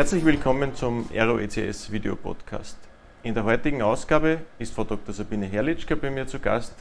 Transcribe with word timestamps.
Herzlich 0.00 0.24
willkommen 0.24 0.74
zum 0.74 1.10
Aero 1.12 1.38
ECS 1.38 1.92
Video 1.92 2.16
Podcast. 2.16 2.78
In 3.22 3.34
der 3.34 3.44
heutigen 3.44 3.82
Ausgabe 3.82 4.40
ist 4.58 4.72
Frau 4.72 4.84
Dr. 4.84 5.12
Sabine 5.12 5.44
Herrlichka 5.44 5.94
bei 5.94 6.08
mir 6.08 6.26
zu 6.26 6.38
Gast, 6.38 6.72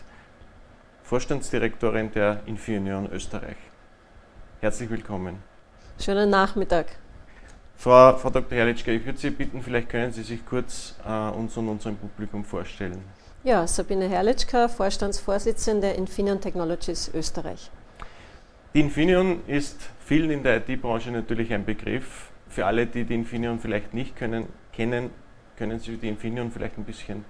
Vorstandsdirektorin 1.03 2.13
der 2.13 2.39
Infineon 2.45 3.11
Österreich. 3.11 3.57
Herzlich 4.61 4.89
willkommen. 4.89 5.35
Schönen 5.99 6.29
Nachmittag. 6.29 6.95
Frau, 7.75 8.15
Frau 8.15 8.29
Dr. 8.29 8.57
Herrlichka, 8.57 8.89
ich 8.89 9.05
würde 9.05 9.19
Sie 9.19 9.31
bitten, 9.31 9.61
vielleicht 9.63 9.89
können 9.89 10.13
Sie 10.13 10.23
sich 10.23 10.45
kurz 10.45 10.95
äh, 11.05 11.11
uns 11.11 11.57
und 11.57 11.67
unserem 11.67 11.97
Publikum 11.97 12.45
vorstellen. 12.45 13.03
Ja, 13.43 13.67
Sabine 13.67 14.07
Herrlichka, 14.07 14.69
Vorstandsvorsitzende 14.69 15.89
Infineon 15.89 16.39
Technologies 16.39 17.11
Österreich. 17.13 17.69
Die 18.73 18.79
Infineon 18.79 19.41
ist 19.45 19.77
vielen 20.05 20.31
in 20.31 20.41
der 20.41 20.65
IT-Branche 20.65 21.11
natürlich 21.11 21.53
ein 21.53 21.65
Begriff. 21.65 22.29
Für 22.49 22.65
alle, 22.65 22.87
die 22.87 23.03
die 23.05 23.15
Infineon 23.15 23.59
vielleicht 23.59 23.93
nicht 23.93 24.15
können, 24.15 24.47
kennen, 24.73 25.11
können 25.57 25.79
Sie 25.79 25.97
die 25.97 26.09
Infineon 26.09 26.51
vielleicht 26.51 26.77
ein 26.77 26.83
bisschen 26.83 27.23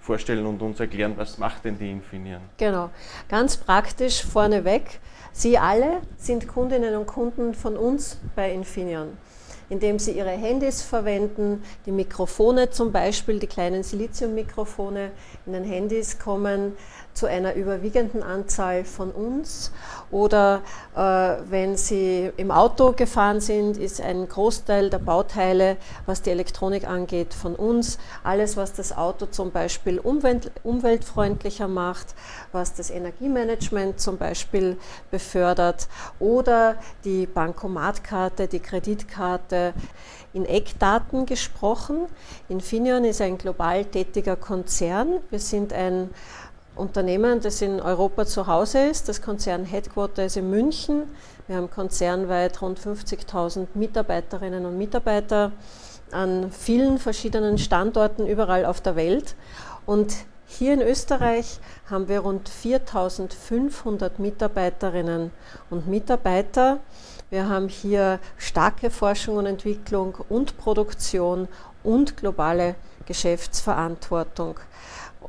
vorstellen 0.00 0.44
und 0.46 0.60
uns 0.62 0.80
erklären, 0.80 1.14
was 1.16 1.38
macht 1.38 1.64
denn 1.64 1.78
die 1.78 1.90
Infineon? 1.90 2.40
Genau, 2.56 2.90
ganz 3.28 3.56
praktisch 3.56 4.24
vorneweg. 4.24 5.00
Sie 5.32 5.56
alle 5.58 6.00
sind 6.16 6.48
Kundinnen 6.48 6.96
und 6.96 7.06
Kunden 7.06 7.54
von 7.54 7.76
uns 7.76 8.20
bei 8.34 8.52
Infineon 8.52 9.16
indem 9.72 9.98
sie 9.98 10.12
ihre 10.12 10.28
Handys 10.28 10.82
verwenden, 10.82 11.62
die 11.86 11.92
Mikrofone 11.92 12.68
zum 12.68 12.92
Beispiel, 12.92 13.38
die 13.38 13.46
kleinen 13.46 13.82
Siliziummikrofone 13.82 15.12
in 15.46 15.54
den 15.54 15.64
Handys 15.64 16.18
kommen 16.18 16.76
zu 17.14 17.26
einer 17.26 17.54
überwiegenden 17.54 18.22
Anzahl 18.22 18.84
von 18.84 19.10
uns. 19.10 19.72
Oder 20.10 20.62
äh, 20.94 21.00
wenn 21.50 21.76
Sie 21.76 22.30
im 22.36 22.50
Auto 22.50 22.92
gefahren 22.92 23.40
sind, 23.40 23.76
ist 23.76 24.00
ein 24.00 24.28
Großteil 24.28 24.90
der 24.90 24.98
Bauteile, 24.98 25.76
was 26.06 26.22
die 26.22 26.30
Elektronik 26.30 26.86
angeht, 26.86 27.34
von 27.34 27.54
uns. 27.54 27.98
Alles, 28.24 28.56
was 28.56 28.72
das 28.72 28.96
Auto 28.96 29.26
zum 29.26 29.50
Beispiel 29.50 29.98
umwelt, 29.98 30.50
umweltfreundlicher 30.62 31.68
macht, 31.68 32.14
was 32.50 32.74
das 32.74 32.90
Energiemanagement 32.90 34.00
zum 34.00 34.16
Beispiel 34.16 34.76
befördert 35.10 35.88
oder 36.18 36.76
die 37.04 37.26
Bankomatkarte, 37.26 38.48
die 38.48 38.60
Kreditkarte, 38.60 39.61
in 40.32 40.44
Eckdaten 40.44 41.26
gesprochen. 41.26 42.06
Infineon 42.48 43.04
ist 43.04 43.20
ein 43.20 43.38
global 43.38 43.84
tätiger 43.84 44.36
Konzern. 44.36 45.20
Wir 45.30 45.38
sind 45.38 45.72
ein 45.72 46.10
Unternehmen, 46.74 47.40
das 47.40 47.60
in 47.60 47.80
Europa 47.80 48.24
zu 48.24 48.46
Hause 48.46 48.86
ist. 48.86 49.08
Das 49.08 49.20
Konzern 49.20 49.64
Headquarter 49.64 50.24
ist 50.24 50.36
in 50.36 50.48
München. 50.48 51.04
Wir 51.46 51.56
haben 51.56 51.70
konzernweit 51.70 52.62
rund 52.62 52.80
50.000 52.80 53.66
Mitarbeiterinnen 53.74 54.64
und 54.64 54.78
Mitarbeiter 54.78 55.52
an 56.10 56.50
vielen 56.50 56.98
verschiedenen 56.98 57.58
Standorten 57.58 58.26
überall 58.26 58.64
auf 58.64 58.80
der 58.80 58.96
Welt. 58.96 59.34
Und 59.86 60.14
hier 60.52 60.74
in 60.74 60.82
Österreich 60.82 61.58
haben 61.90 62.08
wir 62.08 62.20
rund 62.20 62.48
4.500 62.48 64.12
Mitarbeiterinnen 64.18 65.30
und 65.70 65.88
Mitarbeiter. 65.88 66.78
Wir 67.30 67.48
haben 67.48 67.68
hier 67.68 68.20
starke 68.36 68.90
Forschung 68.90 69.38
und 69.38 69.46
Entwicklung 69.46 70.16
und 70.28 70.58
Produktion 70.58 71.48
und 71.82 72.16
globale 72.16 72.74
Geschäftsverantwortung. 73.06 74.56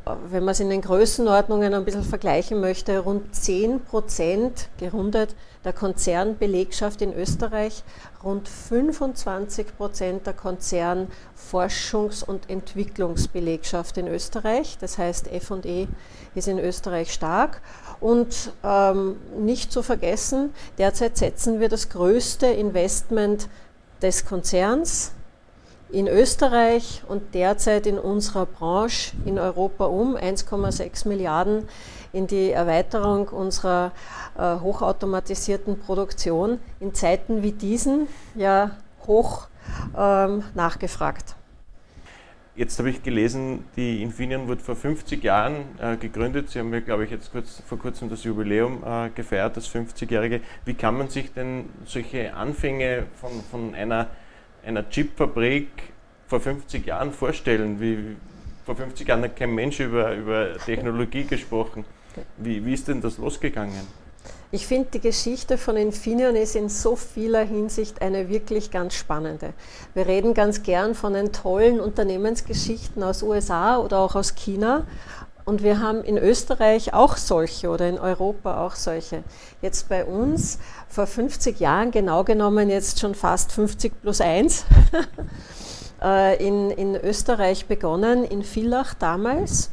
Wenn 0.06 0.44
man 0.44 0.52
es 0.52 0.60
in 0.60 0.70
den 0.70 0.82
Größenordnungen 0.82 1.74
ein 1.74 1.86
bisschen 1.86 2.04
vergleichen 2.04 2.60
möchte, 2.60 3.00
rund 3.00 3.34
10 3.34 3.80
Prozent 3.86 4.68
gerundet 4.78 5.34
der 5.64 5.72
Konzernbelegschaft 5.72 7.02
in 7.02 7.14
Österreich, 7.14 7.86
rund 8.22 8.50
25 8.50 9.78
Prozent 9.78 10.28
der 10.28 10.36
Konzernforschungs- 10.36 12.26
und 12.26 12.50
Entwicklungsbelegschaft 12.50 13.98
in 13.98 14.10
Österreich. 14.10 14.78
Das 14.82 14.98
heißt, 14.98 15.30
FE 15.30 15.88
ist 16.36 16.48
in 16.50 16.60
Österreich 16.60 17.14
stark. 17.14 17.62
Und 18.02 18.52
ähm, 18.62 19.16
nicht 19.38 19.72
zu 19.72 19.84
vergessen, 19.84 20.54
derzeit 20.78 21.16
setzen 21.16 21.62
wir 21.62 21.70
das 21.70 21.88
größte 21.88 22.48
Investment 22.48 23.48
des 24.02 24.26
Konzerns 24.26 25.14
in 25.94 26.08
Österreich 26.08 27.04
und 27.08 27.36
derzeit 27.36 27.86
in 27.88 28.00
unserer 28.00 28.46
Branche 28.46 29.14
in 29.26 29.38
Europa 29.38 29.86
um, 29.86 30.18
1,6 30.18 31.08
Milliarden 31.08 31.68
in 32.12 32.28
die 32.28 32.52
Erweiterung 32.52 33.28
unserer 33.30 33.92
äh, 34.38 34.60
hochautomatisierten 34.60 35.80
Produktion 35.80 36.60
in 36.80 36.94
Zeiten 36.94 37.44
wie 37.44 37.52
diesen 37.52 38.08
ja 38.36 38.72
hoch 39.06 39.48
ähm, 39.98 40.44
nachgefragt. 40.56 41.36
Jetzt 42.56 42.78
habe 42.78 42.92
ich 42.92 43.02
gelesen, 43.02 43.66
die 43.76 44.04
Infineon 44.04 44.48
wurde 44.48 44.62
vor 44.62 44.76
50 44.76 45.24
Jahren 45.24 45.56
äh, 45.80 45.98
gegründet. 45.98 46.52
Sie 46.52 46.60
haben 46.60 46.72
ja, 46.72 46.82
glaube 46.82 47.04
ich, 47.04 47.10
jetzt 47.10 47.32
kurz, 47.32 47.64
vor 47.66 47.80
kurzem 47.80 48.10
das 48.10 48.24
Jubiläum 48.24 48.84
äh, 48.86 49.10
gefeiert, 49.10 49.58
das 49.58 49.68
50-jährige. 49.68 50.40
Wie 50.64 50.76
kann 50.76 50.96
man 50.96 51.10
sich 51.10 51.34
denn 51.34 51.70
solche 51.84 52.36
Anfänge 52.36 53.08
von, 53.16 53.32
von 53.50 53.74
einer, 53.74 54.08
einer 54.66 54.90
Chipfabrik 54.90 55.68
vor 56.28 56.40
50 56.40 56.86
Jahren 56.86 57.12
vorstellen? 57.12 57.80
Wie, 57.80 58.16
vor 58.66 58.76
50 58.76 59.08
Jahren 59.08 59.24
hat 59.24 59.36
kein 59.36 59.54
Mensch 59.54 59.80
über, 59.80 60.14
über 60.16 60.58
Technologie 60.66 61.26
gesprochen. 61.26 61.86
Wie, 62.38 62.66
wie 62.66 62.74
ist 62.74 62.88
denn 62.88 63.02
das 63.02 63.18
losgegangen? 63.18 64.04
Ich 64.52 64.68
finde, 64.68 64.90
die 64.94 65.00
Geschichte 65.00 65.58
von 65.58 65.76
Infineon 65.76 66.36
ist 66.36 66.56
in 66.56 66.70
so 66.70 66.96
vieler 66.96 67.44
Hinsicht 67.44 68.04
eine 68.04 68.30
wirklich 68.30 68.70
ganz 68.70 68.94
spannende. 68.94 69.54
Wir 69.96 70.06
reden 70.06 70.36
ganz 70.36 70.62
gern 70.62 70.94
von 70.94 71.14
den 71.14 71.34
tollen 71.34 71.80
Unternehmensgeschichten 71.80 73.02
aus 73.02 73.24
USA 73.24 73.80
oder 73.80 73.98
auch 73.98 74.14
aus 74.14 74.36
China. 74.36 74.86
Und 75.46 75.62
wir 75.62 75.80
haben 75.80 76.04
in 76.04 76.18
Österreich 76.18 76.94
auch 76.94 77.18
solche 77.18 77.70
oder 77.70 77.90
in 77.90 78.00
Europa 78.00 78.66
auch 78.66 78.76
solche. 78.76 79.24
Jetzt 79.62 79.90
bei 79.90 80.06
uns 80.06 80.60
vor 80.88 81.06
50 81.06 81.60
Jahren, 81.60 81.92
genau 81.92 82.24
genommen 82.24 82.70
jetzt 82.70 83.00
schon 83.00 83.14
fast 83.14 83.52
50 83.52 84.02
plus 84.02 84.22
1, 84.22 84.66
äh, 86.02 86.46
in, 86.46 86.72
in 86.72 86.96
Österreich 86.96 87.66
begonnen, 87.66 88.24
in 88.24 88.44
Villach 88.44 88.94
damals. 88.94 89.72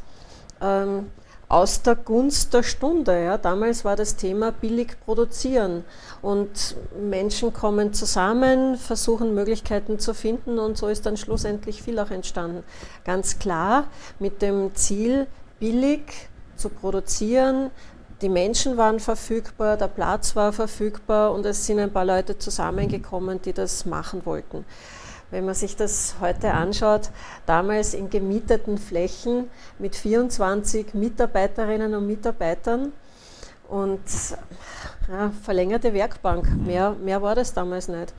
Ähm, 0.61 1.07
aus 1.51 1.81
der 1.81 1.95
Gunst 1.95 2.53
der 2.53 2.63
Stunde. 2.63 3.25
Ja. 3.25 3.37
Damals 3.37 3.83
war 3.83 3.97
das 3.97 4.15
Thema 4.15 4.51
billig 4.51 4.95
produzieren 5.03 5.83
und 6.21 6.77
Menschen 6.97 7.51
kommen 7.51 7.93
zusammen, 7.93 8.77
versuchen 8.77 9.35
Möglichkeiten 9.35 9.99
zu 9.99 10.13
finden 10.13 10.59
und 10.59 10.77
so 10.77 10.87
ist 10.87 11.05
dann 11.05 11.17
schlussendlich 11.17 11.83
viel 11.83 11.99
auch 11.99 12.09
entstanden. 12.09 12.63
Ganz 13.03 13.37
klar 13.37 13.87
mit 14.17 14.41
dem 14.41 14.73
Ziel, 14.75 15.27
billig 15.61 16.01
zu 16.57 16.69
produzieren, 16.69 17.71
die 18.21 18.29
Menschen 18.29 18.77
waren 18.77 18.99
verfügbar, 18.99 19.77
der 19.77 19.87
Platz 19.87 20.35
war 20.35 20.51
verfügbar 20.51 21.31
und 21.31 21.45
es 21.45 21.65
sind 21.65 21.79
ein 21.79 21.93
paar 21.93 22.05
Leute 22.05 22.37
zusammengekommen, 22.37 23.41
die 23.41 23.53
das 23.53 23.85
machen 23.85 24.25
wollten. 24.25 24.65
Wenn 25.29 25.45
man 25.45 25.55
sich 25.55 25.75
das 25.75 26.15
heute 26.19 26.51
anschaut, 26.51 27.09
damals 27.45 27.93
in 27.93 28.09
gemieteten 28.09 28.77
Flächen 28.77 29.49
mit 29.79 29.95
24 29.95 30.93
Mitarbeiterinnen 30.93 31.95
und 31.95 32.05
Mitarbeitern 32.05 32.91
und 33.69 34.01
ja, 35.09 35.31
verlängerte 35.41 35.93
Werkbank, 35.93 36.49
mehr, 36.57 36.91
mehr 36.91 37.21
war 37.21 37.35
das 37.35 37.53
damals 37.53 37.87
nicht. 37.87 38.13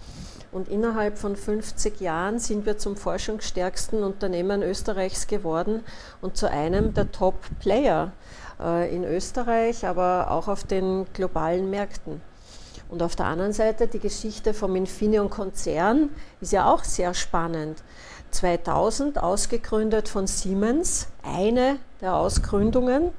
Und 0.52 0.68
innerhalb 0.68 1.16
von 1.16 1.34
50 1.34 2.00
Jahren 2.00 2.38
sind 2.38 2.66
wir 2.66 2.76
zum 2.76 2.94
forschungsstärksten 2.94 4.04
Unternehmen 4.04 4.62
Österreichs 4.62 5.26
geworden 5.26 5.82
und 6.20 6.36
zu 6.36 6.48
einem 6.48 6.92
der 6.92 7.10
Top-Player 7.10 8.12
äh, 8.60 8.94
in 8.94 9.02
Österreich, 9.04 9.86
aber 9.86 10.30
auch 10.30 10.48
auf 10.48 10.64
den 10.64 11.06
globalen 11.14 11.70
Märkten. 11.70 12.20
Und 12.90 13.02
auf 13.02 13.16
der 13.16 13.24
anderen 13.24 13.54
Seite 13.54 13.88
die 13.88 13.98
Geschichte 13.98 14.52
vom 14.52 14.76
Infineon-Konzern 14.76 16.10
ist 16.42 16.52
ja 16.52 16.70
auch 16.70 16.84
sehr 16.84 17.14
spannend. 17.14 17.82
2000 18.32 19.22
ausgegründet 19.22 20.10
von 20.10 20.26
Siemens, 20.26 21.08
eine 21.22 21.78
der 22.02 22.14
Ausgründungen. 22.14 23.10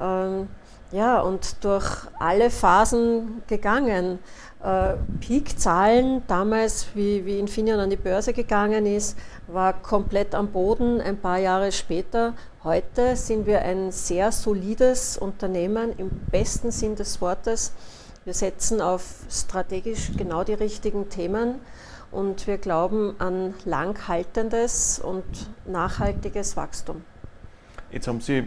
Ähm, 0.00 0.48
ja, 0.90 1.20
und 1.20 1.64
durch 1.64 1.86
alle 2.18 2.50
Phasen 2.50 3.42
gegangen. 3.46 4.18
Äh, 4.64 4.94
Peak-Zahlen 5.20 6.22
damals, 6.26 6.88
wie, 6.94 7.24
wie 7.26 7.38
Infineon 7.38 7.80
an 7.80 7.90
die 7.90 7.96
Börse 7.96 8.32
gegangen 8.32 8.86
ist, 8.86 9.18
war 9.46 9.74
komplett 9.74 10.34
am 10.34 10.48
Boden 10.48 11.00
ein 11.00 11.18
paar 11.18 11.38
Jahre 11.38 11.70
später. 11.70 12.34
Heute 12.64 13.14
sind 13.14 13.46
wir 13.46 13.62
ein 13.62 13.92
sehr 13.92 14.32
solides 14.32 15.18
Unternehmen 15.18 15.92
im 15.98 16.08
besten 16.30 16.70
Sinn 16.70 16.96
des 16.96 17.20
Wortes 17.20 17.72
wir 18.24 18.32
setzen 18.32 18.80
auf 18.80 19.26
strategisch 19.30 20.12
genau 20.16 20.44
die 20.44 20.54
richtigen 20.54 21.10
Themen 21.10 21.56
und 22.10 22.46
wir 22.46 22.56
glauben 22.56 23.16
an 23.18 23.52
langhaltendes 23.66 24.98
und 24.98 25.24
nachhaltiges 25.66 26.56
Wachstum. 26.56 27.04
Jetzt 27.90 28.08
haben 28.08 28.22
Sie 28.22 28.42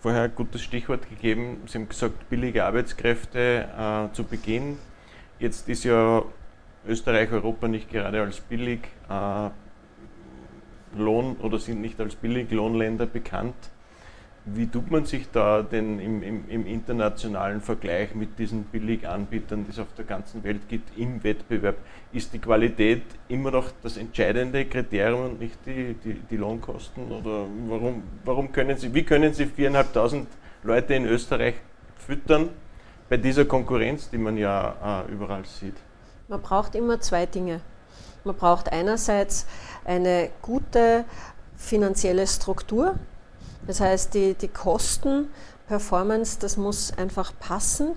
vorher 0.00 0.22
ein 0.22 0.34
gutes 0.36 0.62
Stichwort 0.62 1.08
gegeben. 1.10 1.62
Sie 1.66 1.78
haben 1.78 1.88
gesagt, 1.88 2.30
billige 2.30 2.64
Arbeitskräfte 2.64 3.68
äh, 3.76 4.14
zu 4.14 4.22
Beginn. 4.22 4.78
Jetzt 5.42 5.68
ist 5.68 5.82
ja 5.82 6.22
Österreich, 6.86 7.32
Europa 7.32 7.66
nicht 7.66 7.90
gerade 7.90 8.20
als 8.20 8.38
billig 8.38 8.78
äh, 9.10 9.50
Lohn 10.96 11.34
oder 11.42 11.58
sind 11.58 11.80
nicht 11.80 12.00
als 12.00 12.14
Billiglohnländer 12.14 13.06
bekannt. 13.06 13.56
Wie 14.44 14.68
tut 14.68 14.92
man 14.92 15.04
sich 15.04 15.28
da 15.32 15.64
denn 15.64 15.98
im, 15.98 16.22
im, 16.22 16.48
im, 16.48 16.64
internationalen 16.64 17.60
Vergleich 17.60 18.14
mit 18.14 18.38
diesen 18.38 18.62
Billiganbietern, 18.66 19.64
die 19.64 19.72
es 19.72 19.80
auf 19.80 19.92
der 19.98 20.04
ganzen 20.04 20.44
Welt 20.44 20.68
gibt, 20.68 20.96
im 20.96 21.24
Wettbewerb? 21.24 21.78
Ist 22.12 22.32
die 22.32 22.38
Qualität 22.38 23.02
immer 23.26 23.50
noch 23.50 23.72
das 23.82 23.96
entscheidende 23.96 24.64
Kriterium 24.66 25.24
und 25.24 25.40
nicht 25.40 25.58
die, 25.66 25.96
die, 26.04 26.14
die 26.30 26.36
Lohnkosten? 26.36 27.10
Oder 27.10 27.46
warum, 27.66 28.04
warum 28.24 28.52
können 28.52 28.76
Sie, 28.76 28.94
wie 28.94 29.02
können 29.02 29.34
Sie 29.34 29.46
viereinhalbtausend 29.46 30.28
Leute 30.62 30.94
in 30.94 31.04
Österreich 31.04 31.56
füttern 31.98 32.50
bei 33.12 33.18
dieser 33.18 33.44
Konkurrenz, 33.44 34.08
die 34.08 34.16
man 34.16 34.38
ja 34.38 35.04
äh, 35.06 35.12
überall 35.12 35.44
sieht? 35.44 35.74
Man 36.28 36.40
braucht 36.40 36.74
immer 36.74 36.98
zwei 36.98 37.26
Dinge. 37.26 37.60
Man 38.24 38.34
braucht 38.34 38.72
einerseits 38.72 39.44
eine 39.84 40.30
gute 40.40 41.04
finanzielle 41.54 42.26
Struktur, 42.26 42.94
das 43.66 43.82
heißt, 43.82 44.14
die, 44.14 44.32
die 44.32 44.48
Kosten, 44.48 45.28
Performance, 45.68 46.38
das 46.40 46.56
muss 46.56 46.96
einfach 46.96 47.34
passen. 47.38 47.88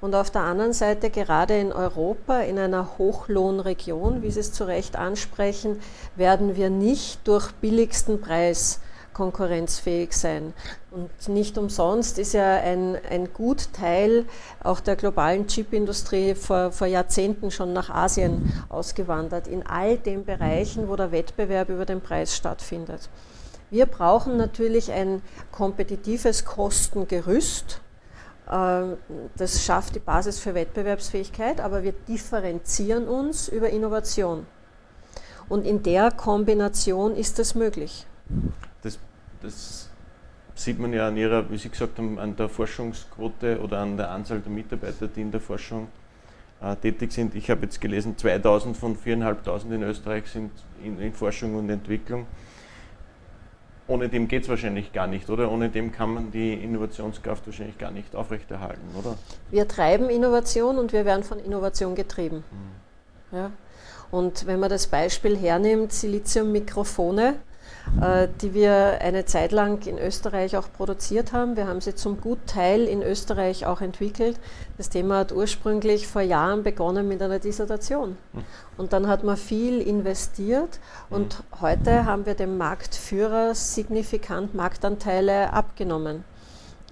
Und 0.00 0.14
auf 0.14 0.30
der 0.30 0.42
anderen 0.42 0.72
Seite, 0.72 1.10
gerade 1.10 1.58
in 1.58 1.72
Europa, 1.72 2.38
in 2.42 2.56
einer 2.56 2.98
Hochlohnregion, 2.98 4.22
wie 4.22 4.30
Sie 4.30 4.38
es 4.38 4.52
zu 4.52 4.62
Recht 4.62 4.94
ansprechen, 4.94 5.80
werden 6.14 6.54
wir 6.54 6.70
nicht 6.70 7.26
durch 7.26 7.50
billigsten 7.50 8.20
Preis 8.20 8.80
konkurrenzfähig 9.12 10.12
sein. 10.12 10.52
Und 10.90 11.10
nicht 11.28 11.58
umsonst 11.58 12.18
ist 12.18 12.34
ja 12.34 12.54
ein, 12.56 12.96
ein 13.10 13.32
Gutteil 13.32 14.26
auch 14.62 14.80
der 14.80 14.96
globalen 14.96 15.46
Chipindustrie 15.46 16.34
vor, 16.34 16.72
vor 16.72 16.86
Jahrzehnten 16.86 17.50
schon 17.50 17.72
nach 17.72 17.90
Asien 17.90 18.52
ausgewandert, 18.68 19.48
in 19.48 19.66
all 19.66 19.96
den 19.96 20.24
Bereichen, 20.24 20.88
wo 20.88 20.96
der 20.96 21.12
Wettbewerb 21.12 21.68
über 21.68 21.84
den 21.84 22.00
Preis 22.00 22.36
stattfindet. 22.36 23.08
Wir 23.70 23.86
brauchen 23.86 24.36
natürlich 24.36 24.92
ein 24.92 25.22
kompetitives 25.50 26.44
Kostengerüst. 26.44 27.80
Ähm, 28.50 28.98
das 29.36 29.64
schafft 29.64 29.94
die 29.94 30.00
Basis 30.00 30.38
für 30.38 30.54
Wettbewerbsfähigkeit, 30.54 31.58
aber 31.58 31.82
wir 31.82 31.92
differenzieren 31.92 33.08
uns 33.08 33.48
über 33.48 33.70
Innovation. 33.70 34.46
Und 35.48 35.66
in 35.66 35.82
der 35.82 36.10
Kombination 36.10 37.16
ist 37.16 37.38
das 37.38 37.54
möglich. 37.54 38.06
Das, 39.42 39.88
sieht 40.54 40.78
man 40.78 40.92
ja 40.92 41.08
an 41.08 41.16
Ihrer, 41.16 41.50
wie 41.50 41.56
Sie 41.56 41.70
gesagt 41.70 41.98
haben, 41.98 42.18
an 42.18 42.36
der 42.36 42.48
Forschungsquote 42.48 43.60
oder 43.60 43.78
an 43.78 43.96
der 43.96 44.10
Anzahl 44.10 44.40
der 44.40 44.52
Mitarbeiter, 44.52 45.08
die 45.08 45.22
in 45.22 45.30
der 45.30 45.40
Forschung 45.40 45.88
äh, 46.60 46.76
tätig 46.76 47.10
sind. 47.12 47.34
Ich 47.34 47.50
habe 47.50 47.62
jetzt 47.62 47.80
gelesen, 47.80 48.18
2000 48.18 48.76
von 48.76 48.96
4.500 48.96 49.72
in 49.72 49.82
Österreich 49.82 50.26
sind 50.26 50.50
in, 50.84 51.00
in 51.00 51.12
Forschung 51.14 51.56
und 51.56 51.70
Entwicklung 51.70 52.26
ohne 53.88 54.08
dem 54.08 54.28
geht 54.28 54.44
es 54.44 54.48
wahrscheinlich 54.48 54.92
gar 54.92 55.06
nicht, 55.06 55.28
oder? 55.28 55.50
Ohne 55.50 55.68
dem 55.68 55.92
kann 55.92 56.14
man 56.14 56.30
die 56.30 56.54
Innovationskraft 56.54 57.46
wahrscheinlich 57.46 57.78
gar 57.78 57.90
nicht 57.90 58.14
aufrechterhalten, 58.14 58.82
oder? 58.98 59.16
Wir 59.50 59.66
treiben 59.66 60.08
Innovation 60.08 60.78
und 60.78 60.92
wir 60.92 61.04
werden 61.04 61.24
von 61.24 61.38
Innovation 61.38 61.94
getrieben. 61.94 62.44
Mhm. 63.30 63.36
Ja? 63.36 63.50
Und 64.10 64.46
wenn 64.46 64.60
man 64.60 64.70
das 64.70 64.86
Beispiel 64.86 65.36
hernimmt, 65.36 65.92
Siliziummikrofone, 65.92 67.34
die 68.40 68.54
wir 68.54 68.98
eine 69.00 69.24
Zeit 69.24 69.52
lang 69.52 69.86
in 69.86 69.98
Österreich 69.98 70.56
auch 70.56 70.72
produziert 70.72 71.32
haben. 71.32 71.56
Wir 71.56 71.66
haben 71.66 71.80
sie 71.80 71.94
zum 71.94 72.20
Gutteil 72.20 72.84
in 72.84 73.02
Österreich 73.02 73.66
auch 73.66 73.80
entwickelt. 73.80 74.38
Das 74.78 74.88
Thema 74.88 75.18
hat 75.18 75.32
ursprünglich 75.32 76.06
vor 76.06 76.22
Jahren 76.22 76.62
begonnen 76.62 77.08
mit 77.08 77.20
einer 77.20 77.38
Dissertation. 77.38 78.16
Hm. 78.32 78.44
Und 78.76 78.92
dann 78.92 79.08
hat 79.08 79.24
man 79.24 79.36
viel 79.36 79.80
investiert 79.80 80.80
und 81.10 81.34
hm. 81.34 81.60
heute 81.60 82.04
haben 82.04 82.26
wir 82.26 82.34
dem 82.34 82.56
Marktführer 82.56 83.54
signifikant 83.54 84.54
Marktanteile 84.54 85.52
abgenommen. 85.52 86.24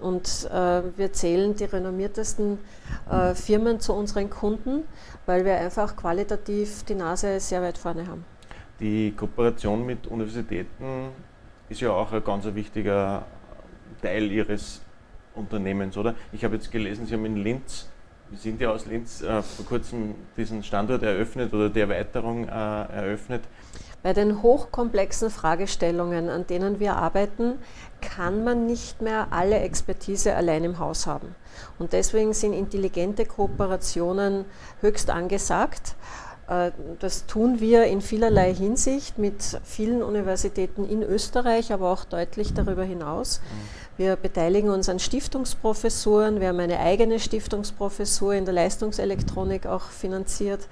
Und 0.01 0.49
äh, 0.51 0.81
wir 0.97 1.13
zählen 1.13 1.55
die 1.55 1.65
renommiertesten 1.65 2.57
äh, 3.09 3.35
Firmen 3.35 3.79
zu 3.79 3.93
unseren 3.93 4.29
Kunden, 4.29 4.83
weil 5.25 5.45
wir 5.45 5.53
einfach 5.57 5.95
qualitativ 5.95 6.83
die 6.83 6.95
Nase 6.95 7.39
sehr 7.39 7.61
weit 7.61 7.77
vorne 7.77 8.07
haben. 8.07 8.25
Die 8.81 9.11
Kooperation 9.15 9.85
mit 9.85 10.07
Universitäten 10.07 11.09
ist 11.69 11.81
ja 11.81 11.91
auch 11.91 12.11
ein 12.13 12.23
ganz 12.23 12.45
wichtiger 12.45 13.23
Teil 14.01 14.31
Ihres 14.31 14.81
Unternehmens, 15.35 15.95
oder? 15.97 16.15
Ich 16.31 16.43
habe 16.43 16.55
jetzt 16.55 16.71
gelesen, 16.71 17.05
Sie 17.05 17.13
haben 17.13 17.25
in 17.25 17.37
Linz, 17.37 17.87
wir 18.31 18.39
sind 18.39 18.59
ja 18.59 18.71
aus 18.71 18.87
Linz, 18.87 19.21
äh, 19.21 19.43
vor 19.43 19.65
kurzem 19.67 20.15
diesen 20.35 20.63
Standort 20.63 21.03
eröffnet 21.03 21.53
oder 21.53 21.69
die 21.69 21.81
Erweiterung 21.81 22.47
äh, 22.47 22.51
eröffnet. 22.51 23.43
Bei 24.01 24.13
den 24.13 24.41
hochkomplexen 24.41 25.29
Fragestellungen, 25.29 26.29
an 26.29 26.47
denen 26.47 26.79
wir 26.79 26.95
arbeiten, 26.95 27.59
kann 28.01 28.43
man 28.43 28.65
nicht 28.65 28.99
mehr 28.99 29.27
alle 29.29 29.59
Expertise 29.59 30.35
allein 30.35 30.63
im 30.63 30.79
Haus 30.79 31.05
haben. 31.05 31.35
Und 31.77 31.93
deswegen 31.93 32.33
sind 32.33 32.53
intelligente 32.53 33.27
Kooperationen 33.27 34.45
höchst 34.79 35.11
angesagt. 35.11 35.95
Äh, 36.51 36.71
das 36.99 37.25
tun 37.25 37.59
wir 37.59 37.85
in 37.85 38.01
vielerlei 38.01 38.53
Hinsicht 38.53 39.17
mit 39.17 39.41
vielen 39.63 40.03
Universitäten 40.03 40.87
in 40.87 41.01
Österreich, 41.01 41.71
aber 41.71 41.89
auch 41.89 42.03
deutlich 42.03 42.53
darüber 42.53 42.83
hinaus. 42.83 43.39
Mhm. 43.39 43.97
Wir 43.97 44.15
beteiligen 44.17 44.69
uns 44.69 44.89
an 44.89 44.99
Stiftungsprofessuren. 44.99 46.41
Wir 46.41 46.49
haben 46.49 46.59
eine 46.59 46.79
eigene 46.79 47.19
Stiftungsprofessur 47.19 48.33
in 48.33 48.45
der 48.45 48.53
Leistungselektronik 48.53 49.65
auch 49.65 49.85
finanziert. 49.85 50.67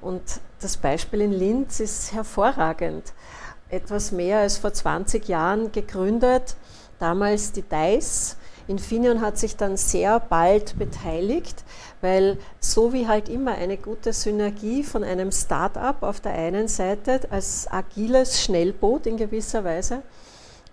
Und 0.00 0.22
das 0.60 0.76
Beispiel 0.76 1.22
in 1.22 1.32
Linz 1.32 1.80
ist 1.80 2.12
hervorragend. 2.12 3.12
Etwas 3.68 4.12
mehr 4.12 4.40
als 4.40 4.58
vor 4.58 4.72
20 4.72 5.26
Jahren 5.26 5.72
gegründet, 5.72 6.54
damals 7.00 7.50
die 7.50 7.62
DICE 7.62 8.36
Infineon 8.68 9.20
hat 9.20 9.38
sich 9.38 9.56
dann 9.56 9.76
sehr 9.76 10.18
bald 10.18 10.78
beteiligt, 10.78 11.64
weil 12.06 12.38
so 12.60 12.92
wie 12.92 13.08
halt 13.08 13.28
immer 13.28 13.56
eine 13.56 13.76
gute 13.76 14.12
Synergie 14.12 14.84
von 14.84 15.02
einem 15.02 15.32
Start-up 15.32 16.04
auf 16.04 16.20
der 16.20 16.34
einen 16.34 16.68
Seite 16.68 17.20
als 17.30 17.66
agiles 17.68 18.40
Schnellboot 18.42 19.06
in 19.06 19.16
gewisser 19.16 19.64
Weise 19.64 20.02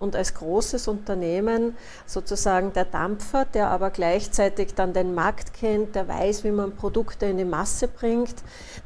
und 0.03 0.17
als 0.17 0.33
großes 0.33 0.89
Unternehmen 0.89 1.75
sozusagen 2.05 2.74
der 2.74 2.83
Dampfer, 2.83 3.45
der 3.45 3.69
aber 3.69 3.89
gleichzeitig 3.89 4.75
dann 4.75 4.91
den 4.91 5.15
Markt 5.15 5.53
kennt, 5.53 5.95
der 5.95 6.10
weiß, 6.10 6.43
wie 6.43 6.51
man 6.51 6.75
Produkte 6.75 7.25
in 7.25 7.38
die 7.38 7.45
Masse 7.45 7.88
bringt, 7.88 8.36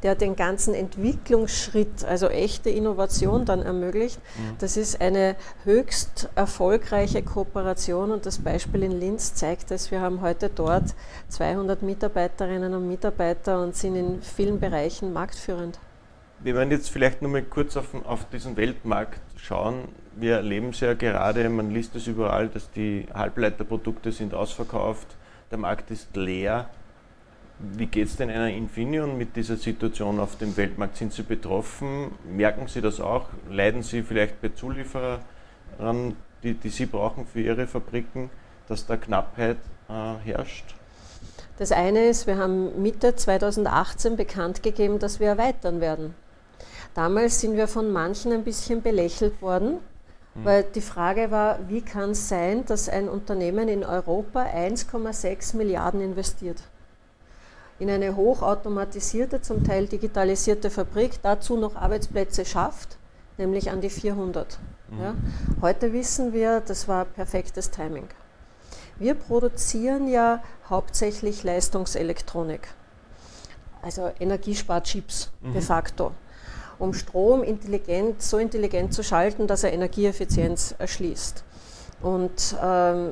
der 0.03 0.13
den 0.13 0.35
ganzen 0.35 0.75
Entwicklungsschritt, 0.75 2.05
also 2.05 2.27
echte 2.27 2.69
Innovation 2.69 3.45
dann 3.45 3.63
ermöglicht. 3.63 4.19
Mhm. 4.19 4.57
Das 4.59 4.77
ist 4.77 5.01
eine 5.01 5.35
höchst 5.63 6.29
erfolgreiche 6.35 7.23
Kooperation 7.23 8.11
und 8.11 8.27
das 8.27 8.37
Beispiel 8.37 8.83
in 8.83 8.91
Linz 8.91 9.33
zeigt 9.33 9.71
es. 9.71 9.89
Wir 9.89 10.01
haben 10.01 10.21
heute 10.21 10.49
dort 10.49 10.93
200 11.29 11.81
Mitarbeiterinnen 11.81 12.75
und 12.75 12.87
Mitarbeiter 12.87 13.63
und 13.63 13.75
sind 13.75 13.95
in 13.95 14.21
vielen 14.21 14.59
Bereichen 14.59 15.13
marktführend. 15.13 15.79
Wir 16.39 16.53
werden 16.53 16.69
jetzt 16.69 16.91
vielleicht 16.91 17.23
nur 17.23 17.31
mal 17.31 17.41
kurz 17.41 17.75
auf, 17.75 17.87
auf 18.05 18.29
diesen 18.29 18.55
Weltmarkt 18.55 19.19
schauen 19.37 19.85
wir 20.19 20.35
erleben 20.35 20.69
es 20.69 20.79
ja 20.79 20.93
gerade, 20.93 21.47
man 21.49 21.71
liest 21.71 21.95
es 21.95 22.07
überall, 22.07 22.47
dass 22.47 22.71
die 22.71 23.05
Halbleiterprodukte 23.13 24.11
sind 24.11 24.33
ausverkauft, 24.33 25.07
der 25.51 25.57
Markt 25.57 25.91
ist 25.91 26.15
leer. 26.15 26.69
Wie 27.59 27.87
geht 27.87 28.07
es 28.07 28.15
denn 28.17 28.29
einer 28.29 28.49
Infineon 28.49 29.17
mit 29.17 29.35
dieser 29.35 29.57
Situation 29.57 30.19
auf 30.19 30.37
dem 30.37 30.55
Weltmarkt? 30.57 30.97
Sind 30.97 31.13
Sie 31.13 31.23
betroffen? 31.23 32.11
Merken 32.29 32.67
Sie 32.67 32.81
das 32.81 32.99
auch? 32.99 33.29
Leiden 33.49 33.81
Sie 33.81 34.03
vielleicht 34.03 34.41
bei 34.41 34.49
Zulieferern, 34.49 35.21
die, 36.43 36.53
die 36.53 36.69
Sie 36.69 36.85
brauchen 36.85 37.25
für 37.25 37.41
Ihre 37.41 37.65
Fabriken, 37.65 38.29
dass 38.67 38.85
da 38.85 38.97
Knappheit 38.97 39.57
äh, 39.89 39.93
herrscht? 40.23 40.75
Das 41.57 41.71
eine 41.71 42.07
ist, 42.07 42.27
wir 42.27 42.37
haben 42.37 42.81
Mitte 42.81 43.15
2018 43.15 44.15
bekannt 44.15 44.61
gegeben, 44.61 44.99
dass 44.99 45.19
wir 45.19 45.29
erweitern 45.29 45.81
werden. 45.81 46.13
Damals 46.93 47.41
sind 47.41 47.55
wir 47.55 47.67
von 47.67 47.91
manchen 47.91 48.31
ein 48.31 48.43
bisschen 48.43 48.83
belächelt 48.83 49.41
worden. 49.41 49.79
Weil 50.43 50.63
die 50.63 50.81
Frage 50.81 51.31
war, 51.31 51.59
wie 51.67 51.81
kann 51.81 52.11
es 52.11 52.29
sein, 52.29 52.65
dass 52.65 52.89
ein 52.89 53.09
Unternehmen 53.09 53.67
in 53.67 53.83
Europa 53.83 54.43
1,6 54.43 55.55
Milliarden 55.55 55.99
investiert? 55.99 56.61
In 57.79 57.89
eine 57.89 58.15
hochautomatisierte, 58.15 59.41
zum 59.41 59.63
Teil 59.63 59.87
digitalisierte 59.87 60.69
Fabrik, 60.69 61.21
dazu 61.21 61.57
noch 61.57 61.75
Arbeitsplätze 61.75 62.45
schafft, 62.45 62.97
nämlich 63.37 63.71
an 63.71 63.81
die 63.81 63.89
400. 63.89 64.59
Mhm. 64.89 65.01
Ja? 65.01 65.15
Heute 65.61 65.93
wissen 65.93 66.33
wir, 66.33 66.61
das 66.61 66.87
war 66.87 67.05
perfektes 67.05 67.71
Timing. 67.71 68.07
Wir 68.99 69.13
produzieren 69.13 70.07
ja 70.07 70.43
hauptsächlich 70.69 71.43
Leistungselektronik, 71.43 72.67
also 73.81 74.11
Energiesparchips 74.19 75.31
mhm. 75.41 75.53
de 75.53 75.61
facto 75.61 76.11
um 76.79 76.93
Strom 76.93 77.43
intelligent, 77.43 78.21
so 78.21 78.37
intelligent 78.37 78.93
zu 78.93 79.03
schalten, 79.03 79.47
dass 79.47 79.63
er 79.63 79.73
Energieeffizienz 79.73 80.75
erschließt. 80.77 81.43
Und 82.01 82.55
ähm, 82.63 83.11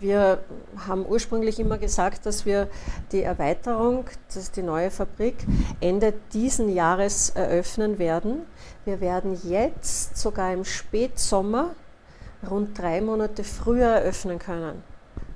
wir 0.00 0.38
haben 0.86 1.04
ursprünglich 1.06 1.60
immer 1.60 1.76
gesagt, 1.76 2.24
dass 2.24 2.46
wir 2.46 2.68
die 3.12 3.22
Erweiterung, 3.22 4.06
das 4.28 4.36
ist 4.36 4.56
die 4.56 4.62
neue 4.62 4.90
Fabrik, 4.90 5.36
Ende 5.80 6.14
diesen 6.32 6.74
Jahres 6.74 7.30
eröffnen 7.30 7.98
werden. 7.98 8.42
Wir 8.84 9.00
werden 9.00 9.38
jetzt 9.44 10.16
sogar 10.16 10.52
im 10.54 10.64
Spätsommer 10.64 11.74
rund 12.48 12.78
drei 12.78 13.02
Monate 13.02 13.44
früher 13.44 13.88
eröffnen 13.88 14.38
können, 14.38 14.82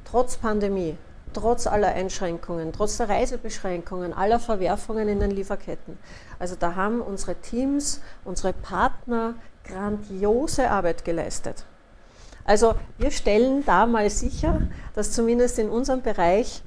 trotz 0.04 0.38
Pandemie 0.38 0.96
trotz 1.34 1.66
aller 1.66 1.88
Einschränkungen, 1.88 2.72
trotz 2.72 2.96
der 2.96 3.08
Reisebeschränkungen, 3.08 4.12
aller 4.12 4.40
Verwerfungen 4.40 5.08
in 5.08 5.20
den 5.20 5.30
Lieferketten. 5.30 5.98
Also 6.38 6.56
da 6.58 6.74
haben 6.74 7.00
unsere 7.00 7.34
Teams, 7.34 8.00
unsere 8.24 8.52
Partner 8.52 9.34
grandiose 9.64 10.70
Arbeit 10.70 11.04
geleistet. 11.04 11.64
Also 12.44 12.74
wir 12.98 13.10
stellen 13.10 13.64
da 13.64 13.86
mal 13.86 14.10
sicher, 14.10 14.60
dass 14.94 15.12
zumindest 15.12 15.58
in 15.58 15.70
unserem 15.70 16.02
Bereich 16.02 16.62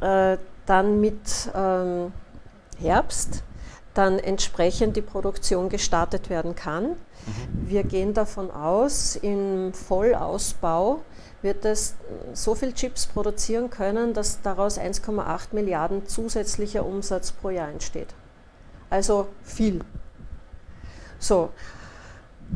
äh, 0.00 0.38
dann 0.66 1.00
mit 1.00 1.50
ähm, 1.54 2.12
Herbst 2.78 3.42
dann 3.94 4.18
entsprechend 4.18 4.96
die 4.96 5.02
Produktion 5.02 5.68
gestartet 5.68 6.30
werden 6.30 6.54
kann. 6.54 6.84
Mhm. 6.84 6.96
Wir 7.52 7.84
gehen 7.84 8.14
davon 8.14 8.50
aus, 8.50 9.16
im 9.16 9.72
Vollausbau 9.74 11.00
wird 11.42 11.64
es 11.64 11.94
so 12.34 12.54
viel 12.54 12.72
Chips 12.72 13.06
produzieren 13.06 13.70
können, 13.70 14.14
dass 14.14 14.42
daraus 14.42 14.78
1,8 14.78 15.48
Milliarden 15.52 16.06
zusätzlicher 16.06 16.84
Umsatz 16.84 17.32
pro 17.32 17.50
Jahr 17.50 17.68
entsteht. 17.68 18.08
Also 18.90 19.28
viel. 19.42 19.80
So, 21.18 21.50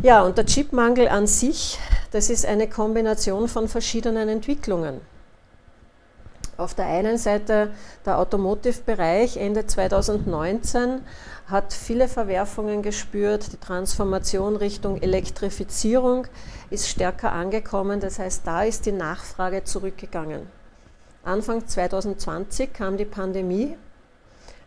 ja, 0.03 0.23
und 0.23 0.37
der 0.37 0.47
Chipmangel 0.47 1.09
an 1.09 1.27
sich, 1.27 1.79
das 2.11 2.29
ist 2.29 2.45
eine 2.45 2.69
Kombination 2.69 3.49
von 3.49 3.69
verschiedenen 3.69 4.29
Entwicklungen. 4.29 5.01
Auf 6.57 6.75
der 6.75 6.87
einen 6.87 7.19
Seite 7.19 7.71
der 8.05 8.19
Automotive-Bereich 8.19 9.37
Ende 9.37 9.67
2019 9.67 11.01
hat 11.47 11.73
viele 11.73 12.09
Verwerfungen 12.09 12.83
gespürt. 12.83 13.53
Die 13.53 13.59
Transformation 13.59 14.57
Richtung 14.57 15.01
Elektrifizierung 15.01 16.27
ist 16.71 16.89
stärker 16.89 17.33
angekommen. 17.33 18.01
Das 18.01 18.19
heißt, 18.19 18.47
da 18.47 18.63
ist 18.63 18.87
die 18.87 18.93
Nachfrage 18.93 19.65
zurückgegangen. 19.65 20.47
Anfang 21.23 21.67
2020 21.67 22.73
kam 22.73 22.97
die 22.97 23.05
Pandemie. 23.05 23.77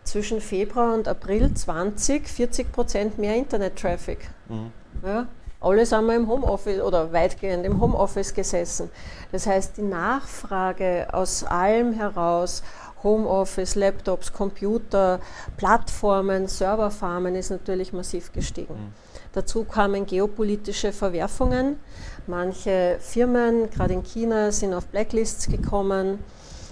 Zwischen 0.03 0.39
Februar 0.39 0.93
und 0.93 1.07
April 1.07 1.53
20 1.53 2.27
40 2.27 2.71
Prozent 2.71 3.17
mehr 3.17 3.35
Internet-Traffic. 3.35 4.19
Mhm. 4.47 4.71
Ja, 5.03 5.27
alle 5.59 5.85
sind 5.85 6.05
wir 6.05 6.15
im 6.15 6.27
Homeoffice 6.27 6.79
oder 6.79 7.11
weitgehend 7.11 7.65
im 7.65 7.81
Homeoffice 7.81 8.33
gesessen. 8.33 8.89
Das 9.31 9.47
heißt, 9.47 9.75
die 9.77 9.81
Nachfrage 9.81 11.07
aus 11.11 11.43
allem 11.43 11.93
heraus, 11.93 12.63
Homeoffice, 13.03 13.75
Laptops, 13.75 14.33
Computer, 14.33 15.19
Plattformen, 15.57 16.47
Serverfarmen 16.47 17.35
ist 17.35 17.51
natürlich 17.51 17.93
massiv 17.93 18.31
gestiegen. 18.31 18.73
Mhm. 18.73 18.93
Dazu 19.33 19.63
kamen 19.63 20.05
geopolitische 20.05 20.91
Verwerfungen. 20.91 21.79
Manche 22.25 22.97
Firmen, 22.99 23.69
gerade 23.69 23.93
in 23.93 24.03
China, 24.03 24.51
sind 24.51 24.73
auf 24.73 24.87
Blacklists 24.87 25.47
gekommen. 25.47 26.19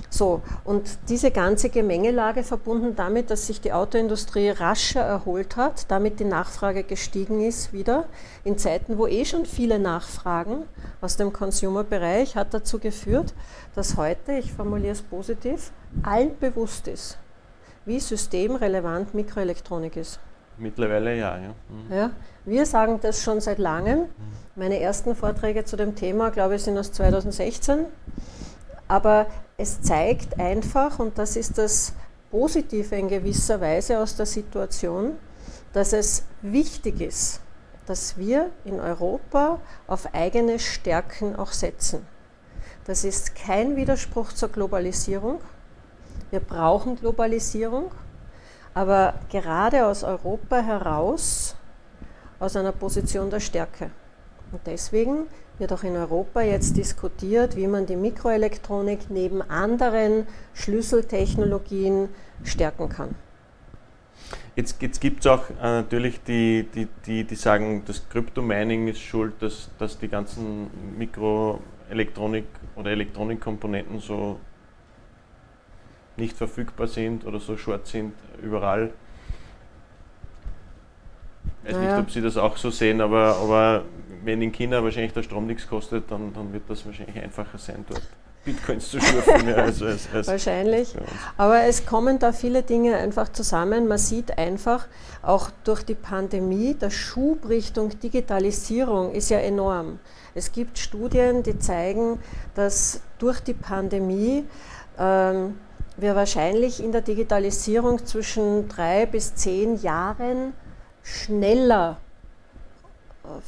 So, 0.09 0.41
und 0.63 0.97
diese 1.09 1.29
ganze 1.29 1.69
Gemengelage 1.69 2.43
verbunden 2.43 2.95
damit, 2.95 3.29
dass 3.29 3.47
sich 3.47 3.59
die 3.59 3.73
Autoindustrie 3.73 4.49
rascher 4.49 5.01
erholt 5.01 5.57
hat, 5.57 5.91
damit 5.91 6.21
die 6.21 6.25
Nachfrage 6.25 6.83
gestiegen 6.83 7.41
ist 7.41 7.73
wieder, 7.73 8.05
in 8.45 8.57
Zeiten, 8.57 8.97
wo 8.97 9.07
eh 9.07 9.25
schon 9.25 9.45
viele 9.45 9.77
nachfragen 9.77 10.63
aus 11.01 11.17
dem 11.17 11.33
Consumer-Bereich, 11.33 12.37
hat 12.37 12.53
dazu 12.53 12.79
geführt, 12.79 13.33
dass 13.73 13.97
heute, 13.97 14.37
ich 14.37 14.53
formuliere 14.53 14.93
es 14.93 15.01
positiv, 15.01 15.71
allen 16.03 16.37
bewusst 16.39 16.87
ist, 16.87 17.17
wie 17.85 17.99
systemrelevant 17.99 19.13
Mikroelektronik 19.13 19.97
ist. 19.97 20.19
Mittlerweile 20.57 21.15
ja, 21.15 21.37
ja. 21.37 21.49
Mhm. 21.69 21.93
ja. 21.93 22.11
Wir 22.45 22.65
sagen 22.65 22.99
das 23.01 23.21
schon 23.21 23.41
seit 23.41 23.57
langem. 23.59 23.99
Mhm. 23.99 24.07
Meine 24.55 24.79
ersten 24.79 25.15
Vorträge 25.15 25.65
zu 25.65 25.75
dem 25.75 25.95
Thema, 25.95 26.29
glaube 26.29 26.55
ich, 26.55 26.63
sind 26.63 26.77
aus 26.77 26.91
2016. 26.91 27.85
Aber 28.87 29.25
es 29.57 29.81
zeigt 29.81 30.39
einfach, 30.39 30.99
und 30.99 31.17
das 31.17 31.35
ist 31.35 31.57
das 31.57 31.93
Positive 32.31 32.95
in 32.95 33.07
gewisser 33.07 33.59
Weise 33.61 33.99
aus 33.99 34.15
der 34.15 34.25
Situation, 34.25 35.13
dass 35.73 35.93
es 35.93 36.23
wichtig 36.41 37.01
ist, 37.01 37.41
dass 37.85 38.17
wir 38.17 38.51
in 38.63 38.79
Europa 38.79 39.59
auf 39.87 40.13
eigene 40.13 40.59
Stärken 40.59 41.35
auch 41.35 41.51
setzen. 41.51 42.05
Das 42.85 43.03
ist 43.03 43.35
kein 43.35 43.75
Widerspruch 43.75 44.33
zur 44.33 44.49
Globalisierung. 44.49 45.39
Wir 46.31 46.39
brauchen 46.39 46.95
Globalisierung, 46.95 47.91
aber 48.73 49.13
gerade 49.29 49.85
aus 49.85 50.03
Europa 50.03 50.57
heraus 50.57 51.55
aus 52.39 52.55
einer 52.55 52.71
Position 52.71 53.29
der 53.29 53.39
Stärke. 53.39 53.91
Und 54.51 54.61
deswegen 54.65 55.27
wird 55.59 55.71
auch 55.71 55.83
in 55.83 55.95
Europa 55.95 56.41
jetzt 56.41 56.75
diskutiert, 56.75 57.55
wie 57.55 57.67
man 57.67 57.85
die 57.85 57.95
Mikroelektronik 57.95 59.09
neben 59.09 59.41
anderen 59.41 60.27
Schlüsseltechnologien 60.53 62.09
stärken 62.43 62.89
kann. 62.89 63.15
Jetzt, 64.55 64.81
jetzt 64.81 65.01
gibt 65.01 65.19
es 65.21 65.27
auch 65.27 65.49
äh, 65.49 65.53
natürlich 65.61 66.21
die, 66.23 66.67
die, 66.73 66.87
die, 67.05 67.23
die 67.25 67.35
sagen, 67.35 67.83
das 67.85 68.07
Kryptomining 68.09 68.87
ist 68.87 68.99
schuld, 68.99 69.33
dass, 69.41 69.69
dass 69.77 69.99
die 69.99 70.07
ganzen 70.07 70.67
Mikroelektronik 70.97 72.45
oder 72.75 72.91
Elektronikkomponenten 72.91 73.99
so 73.99 74.39
nicht 76.17 76.37
verfügbar 76.37 76.87
sind 76.87 77.25
oder 77.25 77.39
so 77.39 77.57
short 77.57 77.87
sind 77.87 78.13
überall. 78.41 78.91
Ich 81.63 81.71
weiß 81.71 81.77
naja. 81.77 81.97
nicht, 81.97 82.07
ob 82.07 82.11
Sie 82.11 82.21
das 82.21 82.37
auch 82.37 82.57
so 82.57 82.69
sehen, 82.69 83.01
aber, 83.01 83.35
aber 83.37 83.83
wenn 84.23 84.41
in 84.41 84.51
China 84.51 84.83
wahrscheinlich 84.83 85.13
der 85.13 85.23
Strom 85.23 85.47
nichts 85.47 85.67
kostet, 85.67 86.09
dann, 86.11 86.33
dann 86.33 86.53
wird 86.53 86.63
das 86.67 86.85
wahrscheinlich 86.85 87.17
einfacher 87.21 87.57
sein, 87.57 87.85
dort 87.89 88.03
Bitcoins 88.45 88.89
zu 88.89 89.01
schürfen. 89.01 89.53
als, 89.53 89.81
als, 89.81 90.07
als 90.13 90.27
Wahrscheinlich. 90.27 90.95
Aber 91.35 91.63
es 91.63 91.85
kommen 91.85 92.19
da 92.19 92.31
viele 92.31 92.61
Dinge 92.61 92.95
einfach 92.95 93.29
zusammen. 93.29 93.87
Man 93.87 93.97
sieht 93.97 94.37
einfach, 94.37 94.87
auch 95.21 95.49
durch 95.63 95.83
die 95.83 95.95
Pandemie, 95.95 96.75
der 96.75 96.91
Schub 96.91 97.49
Richtung 97.49 97.99
Digitalisierung 97.99 99.11
ist 99.11 99.29
ja 99.29 99.39
enorm. 99.39 99.99
Es 100.35 100.51
gibt 100.51 100.77
Studien, 100.77 101.43
die 101.43 101.57
zeigen, 101.57 102.19
dass 102.53 103.01
durch 103.17 103.39
die 103.39 103.53
Pandemie 103.53 104.45
ähm, 104.99 105.55
wir 105.97 106.15
wahrscheinlich 106.15 106.83
in 106.83 106.91
der 106.91 107.01
Digitalisierung 107.01 108.05
zwischen 108.05 108.67
drei 108.67 109.05
bis 109.05 109.35
zehn 109.35 109.81
Jahren 109.81 110.53
schneller 111.03 111.97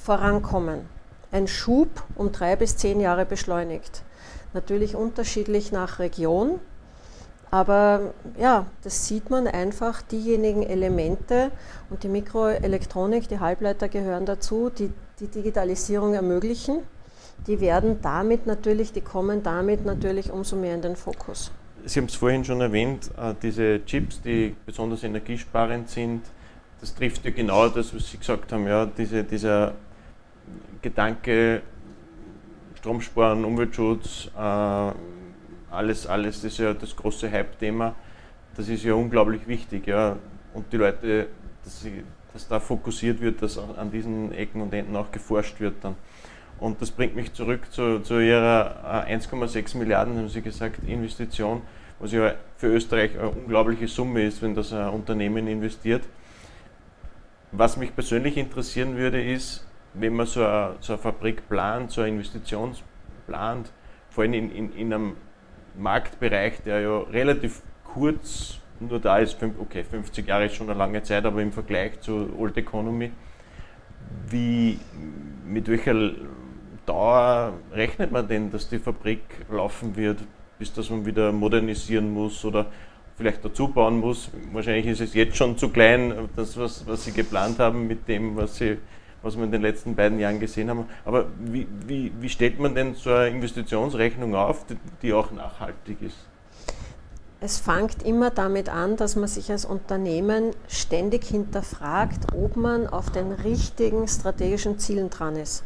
vorankommen. 0.03 0.87
Ein 1.31 1.47
Schub 1.47 1.89
um 2.15 2.31
drei 2.31 2.55
bis 2.55 2.77
zehn 2.77 2.99
Jahre 2.99 3.25
beschleunigt. 3.25 4.03
Natürlich 4.53 4.95
unterschiedlich 4.95 5.71
nach 5.71 5.99
Region, 5.99 6.59
aber 7.49 8.13
ja, 8.37 8.65
das 8.83 9.07
sieht 9.07 9.29
man 9.29 9.47
einfach, 9.47 10.01
diejenigen 10.01 10.63
Elemente 10.63 11.51
und 11.89 12.03
die 12.03 12.09
Mikroelektronik, 12.09 13.29
die 13.29 13.39
Halbleiter 13.39 13.87
gehören 13.87 14.25
dazu, 14.25 14.69
die 14.69 14.91
die 15.19 15.27
Digitalisierung 15.27 16.13
ermöglichen. 16.13 16.79
Die 17.45 17.59
werden 17.59 18.01
damit 18.01 18.45
natürlich, 18.47 18.91
die 18.91 19.01
kommen 19.01 19.43
damit 19.43 19.85
natürlich 19.85 20.31
umso 20.31 20.55
mehr 20.55 20.75
in 20.75 20.81
den 20.81 20.95
Fokus. 20.95 21.51
Sie 21.87 22.01
haben 22.01 22.07
es 22.07 22.15
vorhin 22.15 22.43
schon 22.43 22.59
erwähnt, 22.59 23.09
äh, 23.17 23.33
diese 23.41 23.85
Chips, 23.85 24.21
die 24.21 24.53
besonders 24.65 25.03
energiesparend 25.03 25.89
sind, 25.89 26.21
das 26.81 26.93
trifft 26.93 27.23
ja 27.23 27.31
genau 27.31 27.69
das, 27.69 27.95
was 27.95 28.11
Sie 28.11 28.17
gesagt 28.17 28.51
haben, 28.51 28.67
ja, 28.67 28.85
diese, 28.85 29.23
dieser 29.23 29.73
Gedanke, 30.81 31.61
Stromsparen, 32.75 33.45
Umweltschutz, 33.45 34.29
äh, 34.37 34.91
alles, 35.71 36.05
alles, 36.07 36.41
das 36.41 36.51
ist 36.51 36.57
ja 36.57 36.73
das 36.73 36.93
große 36.93 37.31
Hype-Thema, 37.31 37.95
das 38.57 38.67
ist 38.67 38.83
ja 38.83 38.93
unglaublich 38.93 39.47
wichtig, 39.47 39.87
ja, 39.87 40.17
und 40.53 40.71
die 40.73 40.77
Leute, 40.77 41.27
dass, 41.63 41.81
sie, 41.81 42.03
dass 42.33 42.49
da 42.49 42.59
fokussiert 42.59 43.21
wird, 43.21 43.41
dass 43.41 43.57
an 43.57 43.91
diesen 43.91 44.33
Ecken 44.33 44.61
und 44.61 44.73
Enden 44.73 44.95
auch 44.97 45.09
geforscht 45.09 45.61
wird 45.61 45.75
dann. 45.83 45.95
Und 46.59 46.81
das 46.81 46.91
bringt 46.91 47.15
mich 47.15 47.33
zurück 47.33 47.71
zu, 47.71 47.99
zu 47.99 48.19
Ihrer 48.19 49.05
1,6 49.07 49.75
äh, 49.75 49.77
Milliarden, 49.77 50.17
haben 50.17 50.29
Sie 50.29 50.41
gesagt, 50.41 50.79
Investition, 50.87 51.61
was 51.99 52.11
ja 52.11 52.33
für 52.57 52.67
Österreich 52.67 53.17
eine 53.17 53.29
unglaubliche 53.29 53.87
Summe 53.87 54.23
ist, 54.23 54.41
wenn 54.41 54.55
das 54.55 54.73
ein 54.73 54.89
Unternehmen 54.89 55.47
investiert. 55.47 56.03
Was 57.51 57.77
mich 57.77 57.95
persönlich 57.95 58.37
interessieren 58.37 58.97
würde, 58.97 59.23
ist, 59.23 59.65
wenn 59.93 60.13
man 60.13 60.25
so 60.25 60.45
eine, 60.45 60.75
so 60.79 60.93
eine 60.93 61.01
Fabrik 61.01 61.47
plant, 61.47 61.91
so 61.91 62.01
eine 62.01 62.11
Investition 62.11 62.75
plant, 63.25 63.71
vor 64.09 64.23
allem 64.23 64.33
in, 64.33 64.51
in, 64.51 64.73
in 64.73 64.93
einem 64.93 65.15
Marktbereich, 65.77 66.61
der 66.63 66.81
ja 66.81 66.99
relativ 66.99 67.61
kurz 67.83 68.59
nur 68.79 68.99
da 68.99 69.17
ist, 69.17 69.37
okay, 69.59 69.83
50 69.83 70.27
Jahre 70.27 70.45
ist 70.45 70.55
schon 70.55 70.69
eine 70.69 70.77
lange 70.77 71.01
Zeit, 71.01 71.25
aber 71.25 71.41
im 71.41 71.51
Vergleich 71.51 71.99
zur 72.01 72.37
Old 72.37 72.57
Economy, 72.57 73.11
wie, 74.29 74.79
mit 75.45 75.67
welcher 75.67 76.11
Dauer 76.85 77.53
rechnet 77.73 78.11
man 78.11 78.27
denn, 78.27 78.51
dass 78.51 78.69
die 78.69 78.79
Fabrik 78.79 79.21
laufen 79.49 79.95
wird, 79.95 80.19
bis 80.59 80.73
dass 80.73 80.89
man 80.89 81.05
wieder 81.05 81.31
modernisieren 81.31 82.11
muss 82.11 82.43
oder 82.45 82.67
vielleicht 83.17 83.43
dazu 83.43 83.67
bauen 83.67 83.99
muss? 83.99 84.29
Wahrscheinlich 84.51 84.87
ist 84.87 85.01
es 85.01 85.13
jetzt 85.13 85.35
schon 85.35 85.57
zu 85.57 85.69
klein, 85.69 86.29
das, 86.35 86.57
was, 86.57 86.85
was 86.87 87.05
Sie 87.05 87.11
geplant 87.11 87.59
haben 87.59 87.87
mit 87.87 88.07
dem, 88.07 88.35
was, 88.35 88.57
Sie, 88.57 88.77
was 89.21 89.35
wir 89.35 89.43
in 89.43 89.51
den 89.51 89.61
letzten 89.61 89.95
beiden 89.95 90.19
Jahren 90.19 90.39
gesehen 90.39 90.69
haben. 90.69 90.85
Aber 91.05 91.25
wie, 91.39 91.67
wie, 91.85 92.11
wie 92.19 92.29
stellt 92.29 92.59
man 92.59 92.75
denn 92.75 92.95
so 92.95 93.11
eine 93.11 93.29
Investitionsrechnung 93.29 94.35
auf, 94.35 94.65
die, 94.65 94.77
die 95.01 95.13
auch 95.13 95.31
nachhaltig 95.31 96.01
ist? 96.01 96.17
Es 97.39 97.59
fängt 97.59 98.01
immer 98.01 98.31
damit 98.31 98.67
an, 98.67 98.97
dass 98.97 99.15
man 99.15 99.27
sich 99.27 99.51
als 99.51 99.63
Unternehmen 99.63 100.51
ständig 100.67 101.23
hinterfragt, 101.25 102.33
ob 102.33 102.55
man 102.55 102.87
auf 102.87 103.11
den 103.11 103.31
richtigen 103.31 104.07
strategischen 104.07 104.79
Zielen 104.79 105.11
dran 105.11 105.35
ist. 105.35 105.63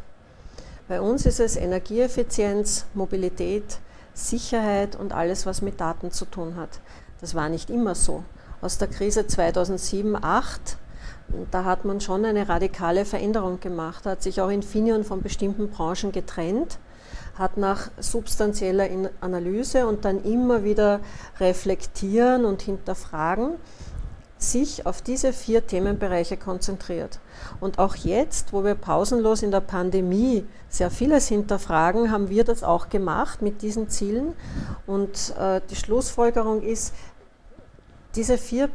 Bei 0.90 1.00
uns 1.00 1.26
ist 1.26 1.40
es 1.40 1.56
Energieeffizienz, 1.56 2.86
Mobilität, 2.94 3.80
Sicherheit 4.14 4.96
und 4.96 5.14
alles, 5.14 5.46
was 5.46 5.62
mit 5.62 5.80
Daten 5.80 6.12
zu 6.12 6.26
tun 6.26 6.56
hat. 6.56 6.80
Das 7.22 7.36
war 7.36 7.50
nicht 7.50 7.70
immer 7.70 7.96
so. 7.96 8.24
Aus 8.62 8.78
der 8.78 8.88
Krise 8.88 9.28
2007, 9.28 10.12
2008, 10.12 10.78
da 11.50 11.64
hat 11.64 11.86
man 11.86 12.02
schon 12.02 12.26
eine 12.26 12.50
radikale 12.50 13.06
Veränderung 13.06 13.60
gemacht, 13.60 14.06
hat 14.06 14.22
sich 14.22 14.42
auch 14.42 14.50
Infineon 14.50 15.04
von 15.04 15.22
bestimmten 15.22 15.70
Branchen 15.70 16.12
getrennt 16.12 16.78
hat 17.36 17.58
nach 17.58 17.90
substanzieller 17.98 18.88
Analyse 19.22 19.88
und 19.88 20.06
dann 20.06 20.24
immer 20.24 20.64
wieder 20.64 21.00
reflektieren 21.40 22.46
und 22.46 22.62
hinterfragen, 22.62 23.56
sich 24.44 24.86
auf 24.86 25.02
diese 25.02 25.34
vier 25.34 25.66
Themenbereiche 25.66 26.38
konzentriert. 26.38 27.20
Und 27.60 27.80
auch 27.80 27.96
jetzt, 27.96 28.54
wo 28.54 28.64
wir 28.64 28.76
pausenlos 28.76 29.44
in 29.44 29.52
der 29.52 29.62
Pandemie 29.62 30.46
sehr 30.70 30.90
vieles 30.90 31.28
hinterfragen, 31.28 32.12
haben 32.12 32.30
wir 32.30 32.44
das 32.44 32.64
auch 32.64 32.90
gemacht 32.90 33.42
mit 33.42 33.62
diesen 33.62 33.90
Zielen. 33.90 34.34
Und 34.88 35.36
äh, 35.40 35.62
die 35.70 35.76
Schlussfolgerung 35.76 36.62
ist, 36.62 36.94
diese 38.16 38.38
vier 38.38 38.70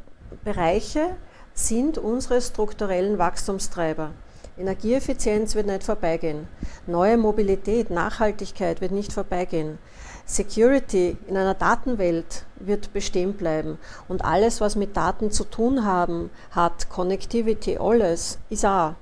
Bereiche 0.44 1.16
sind 1.54 1.98
unsere 1.98 2.40
strukturellen 2.40 3.18
Wachstumstreiber. 3.18 4.12
Energieeffizienz 4.58 5.54
wird 5.54 5.66
nicht 5.66 5.84
vorbeigehen. 5.84 6.48
Neue 6.86 7.18
Mobilität, 7.18 7.90
Nachhaltigkeit 7.90 8.80
wird 8.80 8.92
nicht 8.92 9.12
vorbeigehen. 9.12 9.78
Security 10.26 11.16
in 11.28 11.36
einer 11.36 11.54
Datenwelt 11.54 12.44
wird 12.58 12.92
bestehen 12.92 13.34
bleiben. 13.34 13.78
Und 14.08 14.24
alles, 14.24 14.60
was 14.60 14.74
mit 14.74 14.96
Daten 14.96 15.30
zu 15.30 15.44
tun 15.44 15.84
haben, 15.84 16.30
hat, 16.50 16.90
Connectivity, 16.90 17.78
alles, 17.78 18.38
ist 18.50 18.66
auch. 18.66 18.94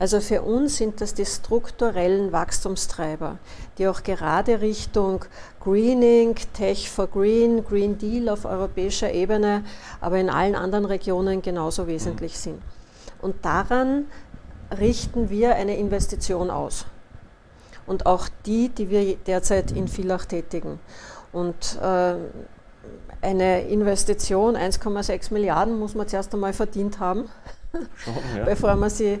Also 0.00 0.20
für 0.20 0.42
uns 0.42 0.76
sind 0.76 1.00
das 1.00 1.14
die 1.14 1.24
strukturellen 1.24 2.32
Wachstumstreiber, 2.32 3.38
die 3.78 3.86
auch 3.86 4.02
gerade 4.02 4.60
Richtung 4.60 5.24
Greening, 5.60 6.34
Tech 6.52 6.90
for 6.90 7.06
Green, 7.06 7.64
Green 7.64 7.96
Deal 7.96 8.28
auf 8.28 8.44
europäischer 8.44 9.12
Ebene, 9.12 9.62
aber 10.00 10.18
in 10.18 10.28
allen 10.28 10.56
anderen 10.56 10.84
Regionen 10.84 11.42
genauso 11.42 11.86
wesentlich 11.86 12.36
sind. 12.36 12.60
Und 13.22 13.36
daran 13.44 14.06
richten 14.76 15.30
wir 15.30 15.54
eine 15.54 15.76
Investition 15.76 16.50
aus. 16.50 16.86
Und 17.86 18.06
auch 18.06 18.28
die, 18.46 18.68
die 18.68 18.90
wir 18.90 19.16
derzeit 19.16 19.72
in 19.72 19.88
Villach 19.88 20.24
tätigen. 20.24 20.78
Und 21.32 21.78
äh, 21.82 22.14
eine 23.20 23.62
Investition, 23.62 24.56
1,6 24.56 25.32
Milliarden, 25.32 25.78
muss 25.78 25.94
man 25.94 26.06
zuerst 26.08 26.32
einmal 26.34 26.52
verdient 26.52 26.98
haben, 26.98 27.28
Schon, 27.96 28.14
ja. 28.36 28.44
bevor 28.44 28.76
man 28.76 28.90
sie 28.90 29.20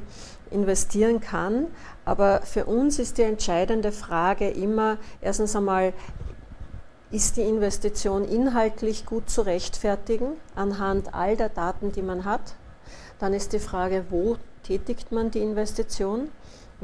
investieren 0.50 1.20
kann. 1.20 1.66
Aber 2.04 2.42
für 2.42 2.66
uns 2.66 2.98
ist 2.98 3.18
die 3.18 3.22
entscheidende 3.22 3.92
Frage 3.92 4.50
immer, 4.50 4.98
erstens 5.20 5.56
einmal, 5.56 5.92
ist 7.10 7.36
die 7.36 7.42
Investition 7.42 8.24
inhaltlich 8.24 9.06
gut 9.06 9.30
zu 9.30 9.42
rechtfertigen 9.42 10.32
anhand 10.56 11.14
all 11.14 11.36
der 11.36 11.48
Daten, 11.48 11.92
die 11.92 12.02
man 12.02 12.24
hat? 12.24 12.54
Dann 13.18 13.32
ist 13.32 13.52
die 13.52 13.60
Frage, 13.60 14.06
wo 14.10 14.36
tätigt 14.64 15.12
man 15.12 15.30
die 15.30 15.38
Investition. 15.40 16.28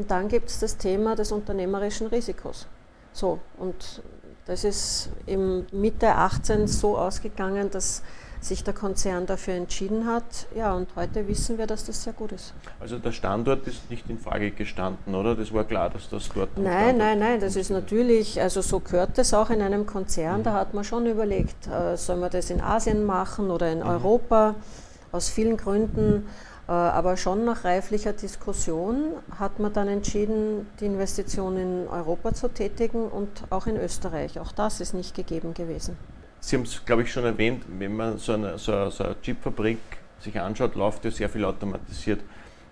Und 0.00 0.10
dann 0.10 0.28
gibt 0.28 0.48
es 0.48 0.58
das 0.58 0.78
Thema 0.78 1.14
des 1.14 1.30
unternehmerischen 1.30 2.06
Risikos. 2.06 2.66
So, 3.12 3.38
und 3.58 4.00
das 4.46 4.64
ist 4.64 5.10
im 5.26 5.66
Mitte 5.72 6.14
18 6.14 6.66
so 6.68 6.96
ausgegangen, 6.96 7.70
dass 7.70 8.02
sich 8.40 8.64
der 8.64 8.72
Konzern 8.72 9.26
dafür 9.26 9.52
entschieden 9.52 10.06
hat. 10.06 10.46
Ja, 10.56 10.72
und 10.72 10.88
heute 10.96 11.28
wissen 11.28 11.58
wir, 11.58 11.66
dass 11.66 11.84
das 11.84 12.02
sehr 12.02 12.14
gut 12.14 12.32
ist. 12.32 12.54
Also 12.80 12.96
der 12.96 13.12
Standort 13.12 13.66
ist 13.66 13.90
nicht 13.90 14.08
in 14.08 14.18
Frage 14.18 14.52
gestanden, 14.52 15.14
oder? 15.14 15.36
Das 15.36 15.52
war 15.52 15.64
klar, 15.64 15.90
dass 15.90 16.08
das 16.08 16.30
dort. 16.30 16.56
Nein, 16.56 16.96
nein, 16.96 17.18
nein, 17.18 17.38
das 17.38 17.54
ist 17.54 17.68
natürlich, 17.68 18.40
also 18.40 18.62
so 18.62 18.80
gehört 18.80 19.18
es 19.18 19.34
auch 19.34 19.50
in 19.50 19.60
einem 19.60 19.84
Konzern. 19.84 20.38
Mhm. 20.38 20.44
Da 20.44 20.54
hat 20.54 20.72
man 20.72 20.82
schon 20.82 21.04
überlegt, 21.04 21.66
äh, 21.66 21.98
soll 21.98 22.16
man 22.16 22.30
das 22.30 22.48
in 22.48 22.62
Asien 22.62 23.04
machen 23.04 23.50
oder 23.50 23.70
in 23.70 23.80
mhm. 23.80 23.86
Europa? 23.86 24.54
Aus 25.12 25.28
vielen 25.28 25.58
Gründen. 25.58 26.24
Äh, 26.26 26.49
aber 26.72 27.16
schon 27.16 27.44
nach 27.44 27.64
reiflicher 27.64 28.12
Diskussion 28.12 29.14
hat 29.38 29.58
man 29.58 29.72
dann 29.72 29.88
entschieden, 29.88 30.68
die 30.78 30.86
Investition 30.86 31.56
in 31.56 31.88
Europa 31.88 32.32
zu 32.32 32.48
tätigen 32.48 33.08
und 33.08 33.28
auch 33.50 33.66
in 33.66 33.76
Österreich. 33.76 34.38
Auch 34.38 34.52
das 34.52 34.80
ist 34.80 34.94
nicht 34.94 35.16
gegeben 35.16 35.52
gewesen. 35.52 35.96
Sie 36.38 36.56
haben 36.56 36.62
es, 36.62 36.84
glaube 36.84 37.02
ich, 37.02 37.12
schon 37.12 37.24
erwähnt, 37.24 37.64
wenn 37.78 37.96
man 37.96 38.18
so 38.18 38.32
eine, 38.32 38.56
so 38.56 38.88
so 38.90 39.04
eine 39.04 39.20
Chipfabrik 39.20 39.78
sich 40.20 40.38
anschaut, 40.40 40.74
läuft 40.74 41.04
ja 41.04 41.10
sehr 41.10 41.28
viel 41.28 41.44
automatisiert. 41.44 42.20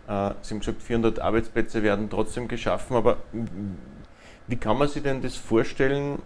Äh, 0.06 0.30
Sie 0.42 0.54
haben 0.54 0.60
gesagt, 0.60 0.82
400 0.82 1.18
Arbeitsplätze 1.18 1.82
werden 1.82 2.08
trotzdem 2.08 2.46
geschaffen, 2.46 2.96
aber 2.96 3.18
wie 4.46 4.56
kann 4.56 4.78
man 4.78 4.88
sich 4.88 5.02
denn 5.02 5.20
das 5.22 5.34
vorstellen, 5.36 6.22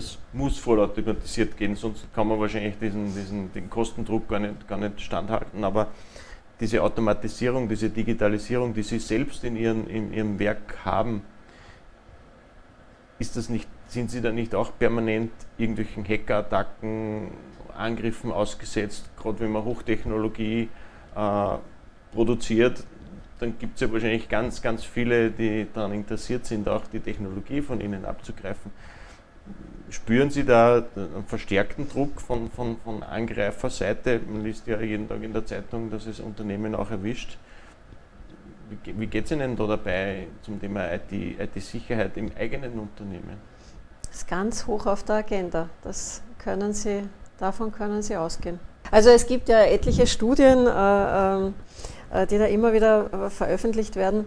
das 0.00 0.18
muss 0.32 0.58
vollautomatisiert 0.58 1.56
gehen, 1.56 1.76
sonst 1.76 2.06
kann 2.14 2.26
man 2.26 2.40
wahrscheinlich 2.40 2.78
diesen, 2.78 3.14
diesen, 3.14 3.52
den 3.52 3.68
Kostendruck 3.68 4.28
gar 4.28 4.38
nicht, 4.38 4.66
gar 4.66 4.78
nicht 4.78 4.98
standhalten. 5.00 5.62
Aber 5.62 5.88
diese 6.58 6.82
Automatisierung, 6.82 7.68
diese 7.68 7.90
Digitalisierung, 7.90 8.72
die 8.72 8.82
Sie 8.82 8.98
selbst 8.98 9.44
in, 9.44 9.56
ihren, 9.56 9.86
in 9.88 10.12
Ihrem 10.12 10.38
Werk 10.38 10.78
haben, 10.84 11.22
ist 13.18 13.36
das 13.36 13.50
nicht, 13.50 13.68
sind 13.88 14.10
Sie 14.10 14.22
da 14.22 14.32
nicht 14.32 14.54
auch 14.54 14.72
permanent 14.78 15.32
irgendwelchen 15.58 16.02
Hackerattacken, 16.08 17.28
Angriffen 17.76 18.32
ausgesetzt, 18.32 19.10
gerade 19.20 19.40
wenn 19.40 19.52
man 19.52 19.64
Hochtechnologie 19.64 20.68
äh, 21.14 21.56
produziert, 22.12 22.84
dann 23.38 23.58
gibt 23.58 23.74
es 23.74 23.80
ja 23.80 23.92
wahrscheinlich 23.92 24.28
ganz, 24.28 24.62
ganz 24.62 24.84
viele, 24.84 25.30
die 25.30 25.66
daran 25.72 25.92
interessiert 25.92 26.46
sind, 26.46 26.68
auch 26.68 26.86
die 26.92 27.00
Technologie 27.00 27.60
von 27.60 27.80
Ihnen 27.80 28.04
abzugreifen. 28.04 28.70
Spüren 29.90 30.30
Sie 30.30 30.44
da 30.44 30.84
einen 30.94 31.24
verstärkten 31.26 31.88
Druck 31.88 32.20
von, 32.20 32.48
von, 32.50 32.76
von 32.84 33.02
Angreiferseite? 33.02 34.20
Man 34.24 34.44
liest 34.44 34.66
ja 34.68 34.80
jeden 34.80 35.08
Tag 35.08 35.20
in 35.22 35.32
der 35.32 35.44
Zeitung, 35.44 35.90
dass 35.90 36.06
es 36.06 36.20
Unternehmen 36.20 36.76
auch 36.76 36.92
erwischt. 36.92 37.38
Wie, 38.70 39.00
wie 39.00 39.06
geht 39.08 39.24
es 39.24 39.32
Ihnen 39.32 39.56
da 39.56 39.66
dabei 39.66 40.28
zum 40.42 40.60
Thema 40.60 40.86
IT-Sicherheit 40.92 42.16
IT 42.16 42.18
im 42.18 42.30
eigenen 42.38 42.78
Unternehmen? 42.78 43.36
Das 44.06 44.18
ist 44.18 44.28
ganz 44.28 44.66
hoch 44.68 44.86
auf 44.86 45.02
der 45.02 45.16
Agenda. 45.16 45.68
Das 45.82 46.22
können 46.38 46.72
Sie, 46.72 47.02
davon 47.38 47.72
können 47.72 48.02
Sie 48.02 48.16
ausgehen. 48.16 48.60
Also 48.92 49.10
es 49.10 49.26
gibt 49.26 49.48
ja 49.48 49.62
etliche 49.62 50.06
Studien, 50.06 50.66
äh, 50.66 50.70
äh, 50.70 51.48
äh, 51.48 51.52
die 52.30 52.38
da 52.38 52.46
immer 52.46 52.72
wieder 52.72 53.12
äh, 53.12 53.30
veröffentlicht 53.30 53.96
werden. 53.96 54.26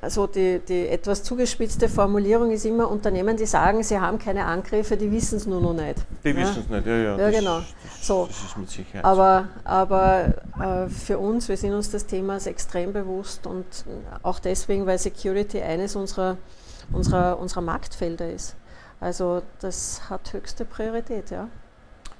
Also 0.00 0.26
die, 0.26 0.60
die 0.66 0.88
etwas 0.88 1.22
zugespitzte 1.22 1.90
Formulierung 1.90 2.50
ist 2.52 2.64
immer 2.64 2.90
Unternehmen, 2.90 3.36
die 3.36 3.44
sagen, 3.44 3.82
sie 3.82 4.00
haben 4.00 4.18
keine 4.18 4.46
Angriffe, 4.46 4.96
die 4.96 5.12
wissen 5.12 5.36
es 5.36 5.46
nur 5.46 5.60
noch 5.60 5.74
nicht. 5.74 5.96
Die 6.24 6.30
ja? 6.30 6.36
wissen 6.36 6.62
es 6.64 6.70
nicht, 6.70 6.86
ja, 6.86 6.96
ja. 6.96 7.18
Ja, 7.18 7.30
das, 7.30 7.38
genau. 7.38 7.60
So. 8.00 8.26
Das 8.28 8.42
ist 8.44 8.56
mit 8.56 8.70
Sicherheit. 8.70 9.04
Aber, 9.04 9.48
aber 9.64 10.34
äh, 10.58 10.88
für 10.88 11.18
uns, 11.18 11.50
wir 11.50 11.58
sind 11.58 11.74
uns 11.74 11.90
des 11.90 12.06
Themas 12.06 12.46
extrem 12.46 12.94
bewusst 12.94 13.46
und 13.46 13.66
auch 14.22 14.38
deswegen, 14.38 14.86
weil 14.86 14.96
Security 14.96 15.60
eines 15.60 15.96
unserer, 15.96 16.38
unserer, 16.90 17.38
unserer 17.38 17.60
Marktfelder 17.60 18.30
ist. 18.30 18.56
Also 19.00 19.42
das 19.60 20.08
hat 20.08 20.32
höchste 20.32 20.64
Priorität, 20.64 21.30
ja. 21.30 21.48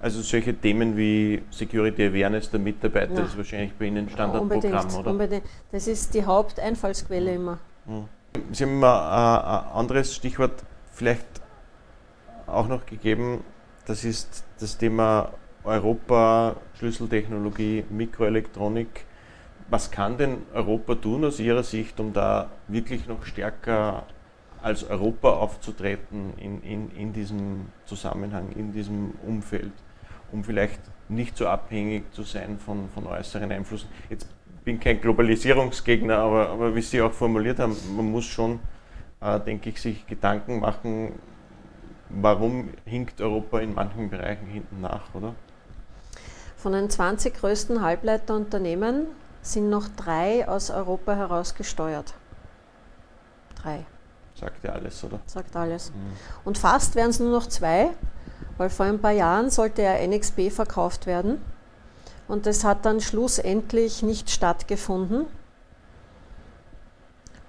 Also 0.03 0.21
solche 0.21 0.53
Themen 0.53 0.97
wie 0.97 1.43
Security 1.51 2.07
Awareness 2.07 2.51
der 2.51 2.59
Mitarbeiter 2.59 3.15
ja. 3.15 3.23
ist 3.23 3.37
wahrscheinlich 3.37 3.73
bei 3.75 3.85
Ihnen 3.85 4.11
Standardprogramm, 4.11 4.59
unbedingt, 4.59 4.99
oder? 4.99 5.11
Unbedingt. 5.12 5.45
Das 5.71 5.87
ist 5.87 6.12
die 6.12 6.25
Haupteinfallsquelle 6.25 7.35
immer. 7.35 7.59
Sie 8.51 8.65
haben 8.65 8.81
mal 8.81 9.69
ein 9.69 9.73
anderes 9.73 10.12
Stichwort 10.17 10.65
vielleicht 10.93 11.25
auch 12.49 12.67
noch 12.67 12.85
gegeben. 12.85 13.45
Das 13.87 14.03
ist 14.05 14.43
das 14.59 14.77
Thema 14.77 15.35
Europa, 15.62 16.57
Schlüsseltechnologie, 16.79 17.85
Mikroelektronik. 17.88 19.05
Was 19.71 19.93
kann 19.93 20.19
denn 20.19 20.38
Europa 20.53 20.97
tun 20.97 21.25
aus 21.25 21.38
Ihrer 21.38 21.62
Sicht, 21.62 22.01
um 22.01 22.12
da 22.12 22.51
wirklich 22.67 23.07
noch 23.07 23.25
stärker 23.25 24.05
als 24.61 24.83
Europa 24.83 25.31
aufzutreten 25.31 26.33
in, 26.38 26.61
in, 26.62 26.91
in 26.91 27.12
diesem 27.12 27.67
Zusammenhang, 27.87 28.51
in 28.57 28.73
diesem 28.73 29.12
Umfeld? 29.25 29.73
Um 30.33 30.45
vielleicht 30.45 30.81
nicht 31.09 31.37
so 31.37 31.47
abhängig 31.47 32.12
zu 32.12 32.23
sein 32.23 32.59
von, 32.59 32.88
von 32.95 33.07
äußeren 33.07 33.51
Einflüssen. 33.53 33.88
Jetzt 34.09 34.29
bin 34.64 34.81
kein 34.81 35.01
Globalisierungsgegner, 35.01 36.18
aber, 36.18 36.49
aber 36.49 36.75
wie 36.75 36.83
Sie 36.83 37.01
auch 37.03 37.12
formuliert 37.12 37.59
haben, 37.59 37.77
man 37.97 38.11
muss 38.11 38.25
schon, 38.25 38.61
äh, 39.21 39.38
denke 39.40 39.71
ich, 39.71 39.81
sich 39.81 40.07
Gedanken 40.07 40.61
machen, 40.61 41.12
warum 42.09 42.71
hinkt 42.85 43.21
Europa 43.21 43.61
in 43.61 43.75
manchen 43.75 44.11
Bereichen 44.11 44.47
hinten 44.47 44.81
nach, 44.81 45.14
oder? 45.14 45.35
Von 46.57 46.73
den 46.73 46.90
20 46.90 47.35
größten 47.35 47.83
Halbleiterunternehmen 47.83 49.07
sind 49.42 49.68
noch 49.68 49.88
drei 49.88 50.49
aus 50.49 50.71
Europa 50.71 51.16
heraus 51.16 51.55
gesteuert. 51.55 52.14
Drei. 53.61 53.85
Sagt 54.42 54.64
ja 54.64 54.72
alles, 54.72 55.05
oder? 55.05 55.20
Sagt 55.26 55.55
alles. 55.55 55.90
Mhm. 55.90 55.94
Und 56.44 56.59
fast 56.59 56.96
wären 56.96 57.11
es 57.11 57.20
nur 57.20 57.31
noch 57.31 57.46
zwei, 57.46 57.90
weil 58.59 58.70
vor 58.70 58.87
ein 58.87 59.00
paar 59.00 59.12
Jahren 59.12 59.50
sollte 59.50 59.83
ja 59.83 60.05
NXP 60.05 60.50
verkauft 60.50 61.07
werden. 61.07 61.40
Und 62.26 62.46
das 62.46 62.64
hat 62.64 62.85
dann 62.85 63.00
schlussendlich 63.00 64.02
nicht 64.02 64.31
stattgefunden, 64.31 65.26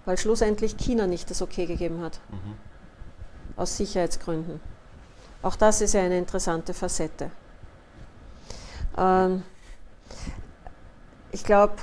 weil 0.05 0.19
schlussendlich 0.19 0.77
China 0.77 1.07
nicht 1.07 1.31
das 1.31 1.41
Okay 1.41 1.65
gegeben 1.65 1.99
hat. 2.01 2.19
Mhm. 2.29 2.57
Aus 3.55 3.75
Sicherheitsgründen. 3.77 4.59
Auch 5.41 5.55
das 5.55 5.81
ist 5.81 5.93
ja 5.93 6.01
eine 6.01 6.19
interessante 6.19 6.75
Facette. 6.75 7.31
Ähm, 8.95 9.41
ich 11.31 11.43
glaube, 11.43 11.73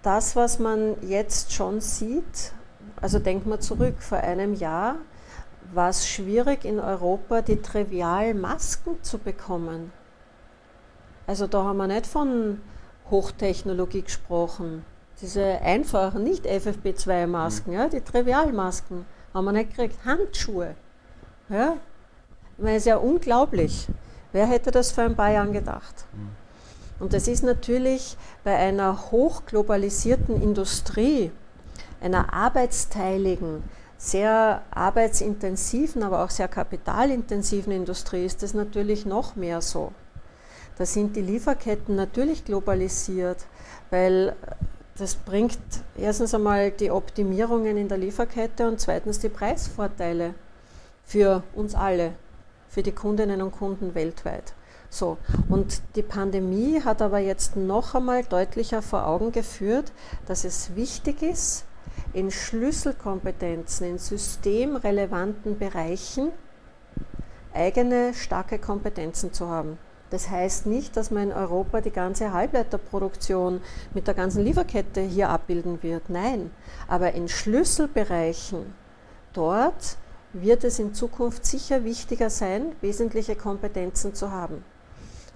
das, 0.00 0.34
was 0.34 0.58
man 0.58 0.96
jetzt 1.02 1.52
schon 1.52 1.82
sieht, 1.82 2.52
also 3.00 3.18
denkt 3.18 3.46
mal 3.46 3.60
zurück, 3.60 3.96
vor 4.00 4.18
einem 4.18 4.54
Jahr 4.54 4.96
war 5.72 5.88
es 5.88 6.08
schwierig 6.08 6.64
in 6.64 6.78
Europa, 6.78 7.42
die 7.42 7.60
Trivialmasken 7.60 9.02
zu 9.02 9.18
bekommen. 9.18 9.92
Also 11.26 11.46
da 11.46 11.64
haben 11.64 11.78
wir 11.78 11.88
nicht 11.88 12.06
von 12.06 12.60
Hochtechnologie 13.10 14.02
gesprochen. 14.02 14.84
Diese 15.20 15.60
einfachen, 15.62 16.22
nicht 16.24 16.46
FFP2-Masken, 16.46 17.72
ja, 17.72 17.88
die 17.88 18.00
Trivialmasken 18.00 19.06
haben 19.34 19.44
wir 19.44 19.52
nicht 19.52 19.70
gekriegt. 19.70 19.98
Handschuhe. 20.04 20.74
Ja. 21.48 21.76
Es 22.58 22.76
ist 22.78 22.86
ja 22.86 22.96
unglaublich. 22.96 23.88
Wer 24.32 24.46
hätte 24.46 24.70
das 24.70 24.92
vor 24.92 25.04
ein 25.04 25.16
paar 25.16 25.30
Jahren 25.30 25.52
gedacht? 25.52 26.06
Und 26.98 27.12
das 27.12 27.28
ist 27.28 27.42
natürlich 27.42 28.16
bei 28.44 28.56
einer 28.56 29.10
hochglobalisierten 29.10 30.40
Industrie, 30.40 31.30
einer 32.00 32.32
arbeitsteiligen, 32.32 33.62
sehr 33.98 34.62
arbeitsintensiven, 34.70 36.02
aber 36.02 36.24
auch 36.24 36.30
sehr 36.30 36.48
kapitalintensiven 36.48 37.72
Industrie 37.72 38.24
ist 38.24 38.42
das 38.42 38.54
natürlich 38.54 39.06
noch 39.06 39.36
mehr 39.36 39.60
so. 39.60 39.92
Da 40.78 40.84
sind 40.84 41.16
die 41.16 41.22
Lieferketten 41.22 41.96
natürlich 41.96 42.44
globalisiert, 42.44 43.46
weil 43.90 44.36
das 44.98 45.14
bringt 45.14 45.58
erstens 45.96 46.34
einmal 46.34 46.70
die 46.70 46.90
Optimierungen 46.90 47.76
in 47.76 47.88
der 47.88 47.98
Lieferkette 47.98 48.68
und 48.68 48.80
zweitens 48.80 49.18
die 49.18 49.28
Preisvorteile 49.28 50.34
für 51.04 51.42
uns 51.54 51.74
alle, 51.74 52.12
für 52.68 52.82
die 52.82 52.92
Kundinnen 52.92 53.40
und 53.42 53.52
Kunden 53.52 53.94
weltweit. 53.94 54.54
So, 54.88 55.18
und 55.48 55.82
die 55.96 56.02
Pandemie 56.02 56.80
hat 56.82 57.02
aber 57.02 57.18
jetzt 57.18 57.56
noch 57.56 57.94
einmal 57.94 58.22
deutlicher 58.24 58.82
vor 58.82 59.06
Augen 59.06 59.32
geführt, 59.32 59.92
dass 60.26 60.44
es 60.44 60.74
wichtig 60.76 61.22
ist, 61.22 61.64
in 62.12 62.30
Schlüsselkompetenzen, 62.30 63.86
in 63.86 63.98
systemrelevanten 63.98 65.58
Bereichen 65.58 66.32
eigene 67.52 68.14
starke 68.14 68.58
Kompetenzen 68.58 69.32
zu 69.32 69.48
haben. 69.48 69.78
Das 70.10 70.30
heißt 70.30 70.66
nicht, 70.66 70.96
dass 70.96 71.10
man 71.10 71.24
in 71.24 71.32
Europa 71.32 71.80
die 71.80 71.90
ganze 71.90 72.32
Halbleiterproduktion 72.32 73.60
mit 73.92 74.06
der 74.06 74.14
ganzen 74.14 74.44
Lieferkette 74.44 75.00
hier 75.00 75.30
abbilden 75.30 75.82
wird. 75.82 76.10
Nein, 76.10 76.50
aber 76.86 77.12
in 77.12 77.28
Schlüsselbereichen, 77.28 78.72
dort 79.32 79.96
wird 80.32 80.64
es 80.64 80.78
in 80.78 80.94
Zukunft 80.94 81.44
sicher 81.44 81.84
wichtiger 81.84 82.30
sein, 82.30 82.72
wesentliche 82.80 83.34
Kompetenzen 83.34 84.14
zu 84.14 84.30
haben. 84.30 84.64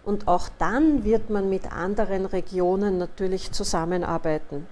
Und 0.04 0.28
auch 0.28 0.48
dann 0.58 1.04
wird 1.04 1.30
man 1.30 1.50
mit 1.50 1.72
anderen 1.72 2.26
Regionen 2.26 2.98
natürlich 2.98 3.52
zusammenarbeiten. 3.52 4.66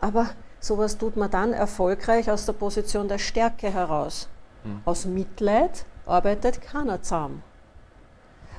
Aber 0.00 0.30
sowas 0.60 0.98
tut 0.98 1.16
man 1.16 1.30
dann 1.30 1.52
erfolgreich 1.52 2.30
aus 2.30 2.46
der 2.46 2.52
Position 2.52 3.08
der 3.08 3.18
Stärke 3.18 3.72
heraus. 3.72 4.28
Mhm. 4.64 4.82
Aus 4.84 5.06
Mitleid 5.06 5.84
arbeitet 6.06 6.62
keiner 6.62 7.02
zusammen. 7.02 7.42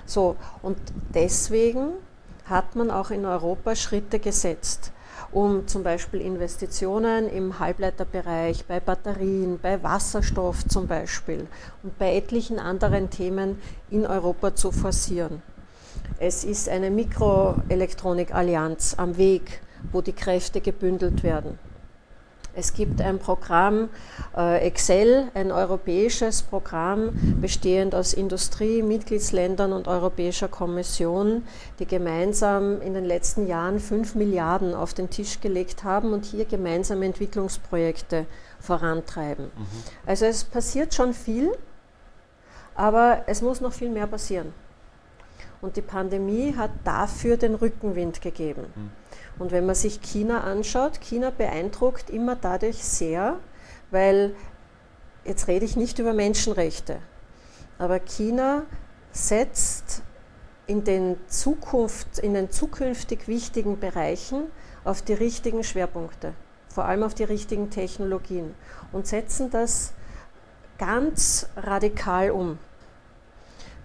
So, 0.06 0.36
und 0.62 0.78
deswegen 1.14 1.94
hat 2.46 2.76
man 2.76 2.92
auch 2.92 3.12
in 3.12 3.26
Europa 3.26 3.76
Schritte 3.76 4.20
gesetzt, 4.20 4.92
um 5.32 5.68
zum 5.68 5.84
Beispiel 5.84 6.22
Investitionen 6.22 7.30
im 7.30 7.60
Halbleiterbereich, 7.60 8.66
bei 8.66 8.80
Batterien, 8.80 9.60
bei 9.62 9.84
Wasserstoff 9.84 10.66
zum 10.68 10.88
Beispiel 10.88 11.48
und 11.84 11.98
bei 11.98 12.16
etlichen 12.16 12.60
anderen 12.60 13.10
Themen 13.10 13.62
in 13.90 14.06
Europa 14.06 14.56
zu 14.56 14.72
forcieren. 14.72 15.42
Es 16.20 16.44
ist 16.44 16.68
eine 16.68 16.90
Mikroelektronik-Allianz 16.90 18.96
am 18.98 19.18
Weg, 19.18 19.62
wo 19.92 20.02
die 20.02 20.14
Kräfte 20.14 20.62
gebündelt 20.62 21.24
werden. 21.24 21.58
Es 22.54 22.74
gibt 22.74 23.02
ein 23.02 23.20
Programm 23.20 23.90
äh, 24.36 24.60
Excel, 24.66 25.30
ein 25.34 25.52
europäisches 25.52 26.42
Programm 26.42 27.12
bestehend 27.40 27.96
aus 27.96 28.14
Industrie, 28.14 28.82
Mitgliedsländern 28.82 29.72
und 29.72 29.88
Europäischer 29.88 30.50
Kommission, 30.50 31.44
die 31.80 31.86
gemeinsam 31.86 32.82
in 32.82 32.94
den 32.94 33.06
letzten 33.06 33.48
Jahren 33.48 33.80
5 33.80 34.16
Milliarden 34.16 34.76
auf 34.76 34.94
den 34.94 35.10
Tisch 35.10 35.40
gelegt 35.40 35.86
haben 35.86 36.12
und 36.12 36.26
hier 36.26 36.46
gemeinsame 36.46 37.06
Entwicklungsprojekte 37.06 38.26
vorantreiben. 38.60 39.46
Mhm. 39.46 39.66
Also 40.06 40.26
es 40.26 40.44
passiert 40.44 40.94
schon 40.94 41.14
viel, 41.14 41.52
aber 42.76 43.24
es 43.28 43.42
muss 43.42 43.62
noch 43.62 43.74
viel 43.74 43.90
mehr 43.90 44.08
passieren. 44.08 44.54
Und 45.62 45.78
die 45.78 45.82
Pandemie 45.82 46.56
hat 46.58 46.72
dafür 46.84 47.38
den 47.38 47.56
Rückenwind 47.56 48.22
gegeben. 48.22 48.66
Mhm. 48.76 48.92
Und 49.40 49.52
wenn 49.52 49.66
man 49.66 49.76
sich 49.76 50.02
China 50.02 50.42
anschaut, 50.42 51.02
China 51.02 51.32
beeindruckt 51.36 52.10
immer 52.10 52.36
dadurch 52.36 52.84
sehr, 52.84 53.38
weil, 53.90 54.36
jetzt 55.26 55.48
rede 55.48 55.66
ich 55.66 55.76
nicht 55.76 56.00
über 56.00 56.14
Menschenrechte, 56.14 57.00
aber 57.78 58.00
China 58.00 58.64
setzt 59.12 60.04
in 60.68 60.84
den, 60.84 61.18
Zukunft, 61.28 62.20
in 62.20 62.34
den 62.34 62.52
zukünftig 62.52 63.28
wichtigen 63.28 63.80
Bereichen 63.80 64.44
auf 64.84 65.02
die 65.02 65.14
richtigen 65.14 65.64
Schwerpunkte, 65.64 66.34
vor 66.70 66.86
allem 66.86 67.04
auf 67.04 67.14
die 67.14 67.24
richtigen 67.24 67.70
Technologien 67.70 68.56
und 68.92 69.08
setzen 69.08 69.50
das 69.50 69.94
ganz 70.78 71.48
radikal 71.58 72.32
um. 72.32 72.58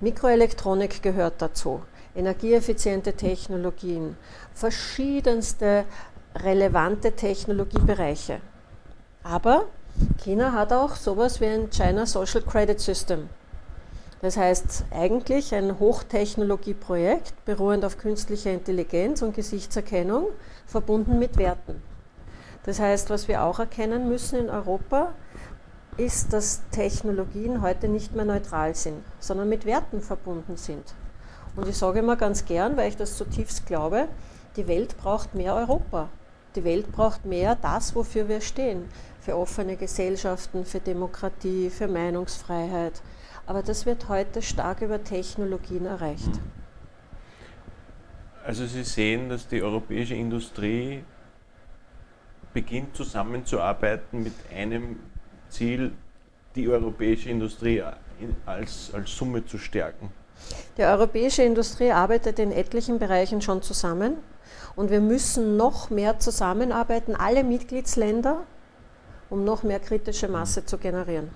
Mikroelektronik 0.01 1.03
gehört 1.03 1.41
dazu, 1.43 1.83
energieeffiziente 2.17 3.13
Technologien, 3.13 4.17
verschiedenste 4.55 5.85
relevante 6.35 7.13
Technologiebereiche. 7.13 8.41
Aber 9.23 9.67
China 10.23 10.53
hat 10.53 10.73
auch 10.73 10.97
sowas 10.97 11.41
wie 11.41 11.47
ein 11.47 11.71
China 11.71 12.07
Social 12.07 12.43
Credit 12.43 12.79
System. 12.79 13.29
Das 14.23 14.37
heißt 14.37 14.85
eigentlich 14.91 15.55
ein 15.55 15.79
Hochtechnologieprojekt 15.79 17.45
beruhend 17.45 17.85
auf 17.85 17.99
künstlicher 17.99 18.51
Intelligenz 18.51 19.23
und 19.23 19.35
Gesichtserkennung, 19.35 20.29
verbunden 20.67 21.19
mit 21.19 21.37
Werten. 21.37 21.83
Das 22.65 22.81
heißt, 22.81 23.11
was 23.11 23.29
wir 23.29 23.43
auch 23.43 23.59
erkennen 23.59 24.09
müssen 24.09 24.39
in 24.39 24.51
Europa, 24.51 25.13
ist, 25.97 26.33
dass 26.33 26.63
Technologien 26.71 27.63
heute 27.63 27.89
nicht 27.89 28.15
mehr 28.15 28.25
neutral 28.25 28.75
sind, 28.75 29.03
sondern 29.19 29.49
mit 29.49 29.65
Werten 29.65 30.01
verbunden 30.01 30.57
sind. 30.57 30.95
Und 31.57 31.69
ich 31.69 31.77
sage 31.77 32.01
immer 32.01 32.17
ganz 32.17 32.45
gern, 32.45 32.77
weil 32.77 32.91
ich 32.91 32.97
das 32.97 33.17
zutiefst 33.17 33.67
glaube, 33.67 34.09
die 34.57 34.69
Welt 34.69 34.97
braucht 34.99 35.35
mehr 35.35 35.55
Europa. 35.55 36.11
Die 36.55 36.65
Welt 36.65 36.93
braucht 36.93 37.25
mehr 37.25 37.57
das, 37.57 37.95
wofür 37.95 38.29
wir 38.29 38.41
stehen. 38.41 38.89
Für 39.21 39.37
offene 39.37 39.77
Gesellschaften, 39.77 40.65
für 40.65 40.81
Demokratie, 40.81 41.71
für 41.71 41.89
Meinungsfreiheit. 41.89 43.03
Aber 43.47 43.63
das 43.63 43.87
wird 43.87 44.09
heute 44.09 44.43
stark 44.43 44.83
über 44.83 45.03
Technologien 45.03 45.87
erreicht. 45.87 46.31
Also 48.45 48.67
Sie 48.67 48.85
sehen, 48.85 49.29
dass 49.29 49.49
die 49.49 49.63
europäische 49.63 50.15
Industrie 50.15 51.05
beginnt 52.55 52.97
zusammenzuarbeiten 52.97 54.23
mit 54.23 54.33
einem 54.55 55.01
Ziel, 55.49 55.93
die 56.55 56.69
europäische 56.69 57.29
Industrie 57.29 57.83
als, 58.47 58.95
als 58.95 59.15
Summe 59.15 59.45
zu 59.45 59.59
stärken? 59.59 60.11
Die 60.77 60.83
europäische 60.83 61.43
Industrie 61.43 61.91
arbeitet 61.91 62.39
in 62.39 62.53
etlichen 62.53 62.99
Bereichen 62.99 63.41
schon 63.41 63.63
zusammen 63.63 64.17
und 64.77 64.91
wir 64.91 65.01
müssen 65.01 65.57
noch 65.57 65.91
mehr 65.91 66.19
zusammenarbeiten, 66.19 67.17
alle 67.17 67.45
Mitgliedsländer, 67.45 68.43
um 69.31 69.45
noch 69.45 69.63
mehr 69.63 69.81
kritische 69.81 70.29
Masse 70.29 70.65
zu 70.65 70.79
generieren. 70.79 71.31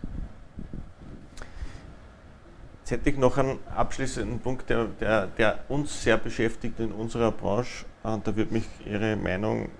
Jetzt 2.80 2.90
hätte 2.90 3.10
ich 3.10 3.18
noch 3.18 3.38
einen 3.38 3.58
abschließenden 3.74 4.40
Punkt, 4.40 4.68
der, 4.68 4.86
der, 4.86 5.26
der 5.28 5.60
uns 5.68 6.02
sehr 6.02 6.16
beschäftigt 6.16 6.80
in 6.80 6.90
unserer 6.92 7.30
Branche. 7.30 7.84
Und 8.02 8.26
da 8.26 8.34
würde 8.34 8.52
mich 8.52 8.64
Ihre 8.84 9.16
Meinung 9.16 9.70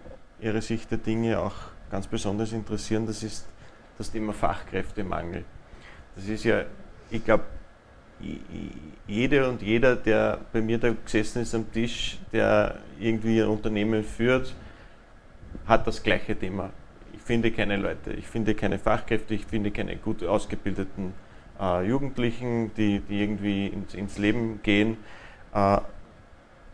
Ihre 0.40 0.62
Sicht 0.62 0.90
der 0.90 0.98
Dinge 0.98 1.40
auch 1.40 1.54
ganz 1.90 2.06
besonders 2.06 2.52
interessieren. 2.52 3.06
Das 3.06 3.22
ist 3.22 3.46
das 3.98 4.12
Thema 4.12 4.32
Fachkräftemangel. 4.32 5.44
Das 6.14 6.26
ist 6.26 6.44
ja, 6.44 6.62
ich 7.10 7.24
glaube, 7.24 7.44
jede 9.06 9.48
und 9.48 9.62
jeder, 9.62 9.96
der 9.96 10.38
bei 10.52 10.60
mir 10.60 10.78
da 10.78 10.94
gesessen 11.04 11.42
ist 11.42 11.54
am 11.54 11.70
Tisch, 11.72 12.18
der 12.32 12.76
irgendwie 12.98 13.40
ein 13.42 13.48
Unternehmen 13.48 14.04
führt, 14.04 14.54
hat 15.66 15.86
das 15.86 16.02
gleiche 16.02 16.36
Thema. 16.36 16.70
Ich 17.12 17.20
finde 17.20 17.50
keine 17.50 17.76
Leute, 17.76 18.12
ich 18.12 18.26
finde 18.26 18.54
keine 18.54 18.78
Fachkräfte, 18.78 19.34
ich 19.34 19.46
finde 19.46 19.70
keine 19.70 19.96
gut 19.96 20.24
ausgebildeten 20.24 21.12
äh, 21.60 21.86
Jugendlichen, 21.86 22.72
die, 22.76 23.00
die 23.00 23.22
irgendwie 23.22 23.66
ins, 23.68 23.94
ins 23.94 24.18
Leben 24.18 24.60
gehen. 24.62 24.96
Äh, 25.54 25.78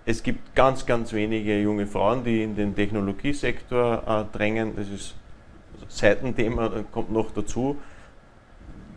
es 0.05 0.23
gibt 0.23 0.55
ganz, 0.55 0.87
ganz 0.87 1.13
wenige 1.13 1.61
junge 1.61 1.87
Frauen, 1.87 2.23
die 2.23 2.43
in 2.43 2.55
den 2.55 2.75
Technologiesektor 2.75 4.03
äh, 4.07 4.37
drängen. 4.37 4.77
Das 4.77 4.89
ist 4.89 5.15
Seitenthema, 5.89 6.85
kommt 6.93 7.11
noch 7.11 7.33
dazu. 7.33 7.77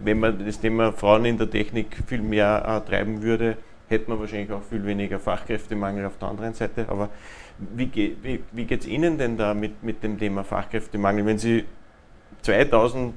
Wenn 0.04 0.20
man 0.20 0.46
das 0.46 0.60
Thema 0.60 0.92
Frauen 0.94 1.26
in 1.26 1.38
der 1.38 1.50
Technik 1.50 1.98
viel 2.08 2.22
mehr 2.22 2.84
äh, 2.86 2.90
treiben 2.90 3.22
würde, 3.22 3.58
hätte 3.90 4.10
man 4.10 4.20
wahrscheinlich 4.20 4.52
auch 4.52 4.64
viel 4.64 4.86
weniger 4.86 5.20
Fachkräftemangel 5.20 6.06
auf 6.06 6.18
der 6.18 6.30
anderen 6.30 6.54
Seite. 6.54 6.86
Aber 6.88 7.10
wie, 7.58 7.88
geht 7.88 8.24
wie, 8.24 8.42
wie 8.52 8.68
es 8.70 8.86
Ihnen 8.86 9.18
denn 9.18 9.36
da 9.38 9.54
mit, 9.54 9.84
mit 9.84 10.04
dem 10.04 10.18
Thema 10.18 10.44
Fachkräftemangel? 10.44 11.26
Wenn 11.26 11.38
Sie 11.38 11.66
2000 12.44 13.14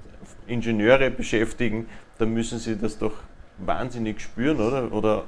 Ingenieure 0.47 1.11
beschäftigen, 1.11 1.87
dann 2.19 2.33
müssen 2.33 2.59
Sie 2.59 2.77
das 2.77 2.99
doch 2.99 3.15
wahnsinnig 3.59 4.21
spüren, 4.21 4.61
oder? 4.61 4.93
Oder 4.93 5.25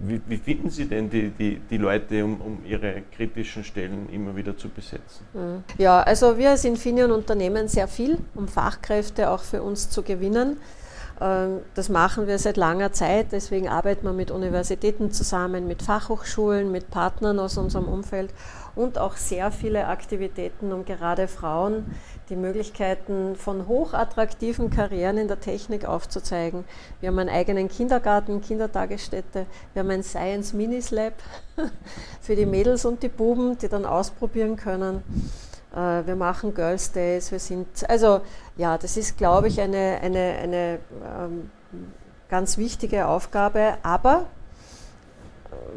wie, 0.00 0.20
wie, 0.26 0.36
finden 0.36 0.70
Sie 0.70 0.86
denn 0.86 1.10
die, 1.10 1.30
die, 1.30 1.60
die 1.70 1.76
Leute, 1.76 2.24
um, 2.24 2.40
um, 2.40 2.64
Ihre 2.64 3.02
kritischen 3.14 3.62
Stellen 3.64 4.08
immer 4.10 4.34
wieder 4.34 4.56
zu 4.56 4.68
besetzen? 4.68 5.26
Hm. 5.32 5.64
Ja, 5.78 6.00
also 6.00 6.38
wir 6.38 6.50
als 6.50 6.64
Infineon 6.64 7.12
unternehmen 7.12 7.68
sehr 7.68 7.88
viel, 7.88 8.18
um 8.34 8.48
Fachkräfte 8.48 9.30
auch 9.30 9.42
für 9.42 9.62
uns 9.62 9.90
zu 9.90 10.02
gewinnen. 10.02 10.56
Ähm, 11.20 11.60
das 11.74 11.88
machen 11.88 12.26
wir 12.26 12.38
seit 12.38 12.56
langer 12.56 12.92
Zeit, 12.92 13.32
deswegen 13.32 13.68
arbeiten 13.68 14.04
wir 14.04 14.12
mit 14.12 14.30
Universitäten 14.30 15.12
zusammen, 15.12 15.66
mit 15.66 15.82
Fachhochschulen, 15.82 16.70
mit 16.70 16.90
Partnern 16.90 17.38
aus 17.38 17.56
unserem 17.56 17.88
Umfeld 17.88 18.30
und 18.74 18.98
auch 18.98 19.16
sehr 19.16 19.50
viele 19.50 19.86
Aktivitäten, 19.86 20.72
um 20.72 20.84
gerade 20.84 21.28
Frauen 21.28 21.94
die 22.28 22.36
Möglichkeiten 22.36 23.36
von 23.36 23.68
hochattraktiven 23.68 24.70
Karrieren 24.70 25.18
in 25.18 25.28
der 25.28 25.40
Technik 25.40 25.84
aufzuzeigen. 25.84 26.64
Wir 27.00 27.08
haben 27.08 27.18
einen 27.18 27.30
eigenen 27.30 27.68
Kindergarten, 27.68 28.40
Kindertagesstätte, 28.40 29.46
wir 29.72 29.80
haben 29.80 29.90
ein 29.90 30.02
Science 30.02 30.52
Minis 30.52 30.90
Lab 30.90 31.14
für 32.20 32.34
die 32.34 32.46
Mädels 32.46 32.84
und 32.84 33.02
die 33.02 33.08
Buben, 33.08 33.56
die 33.58 33.68
dann 33.68 33.84
ausprobieren 33.84 34.56
können. 34.56 35.02
Äh, 35.74 36.06
wir 36.06 36.16
machen 36.16 36.54
Girls 36.54 36.92
Days, 36.92 37.30
wir 37.30 37.38
sind, 37.38 37.68
also 37.88 38.20
ja, 38.56 38.76
das 38.76 38.96
ist, 38.96 39.16
glaube 39.16 39.48
ich, 39.48 39.60
eine, 39.60 40.00
eine, 40.02 40.34
eine 40.42 40.78
ähm, 41.18 41.50
ganz 42.28 42.58
wichtige 42.58 43.06
Aufgabe, 43.06 43.78
aber 43.82 44.26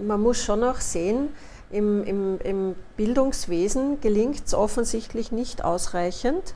man 0.05 0.21
muss 0.21 0.43
schon 0.43 0.63
auch 0.63 0.79
sehen, 0.79 1.29
im, 1.71 2.03
im, 2.03 2.39
im 2.41 2.75
Bildungswesen 2.97 4.01
gelingt 4.01 4.45
es 4.45 4.53
offensichtlich 4.53 5.31
nicht 5.31 5.63
ausreichend, 5.63 6.55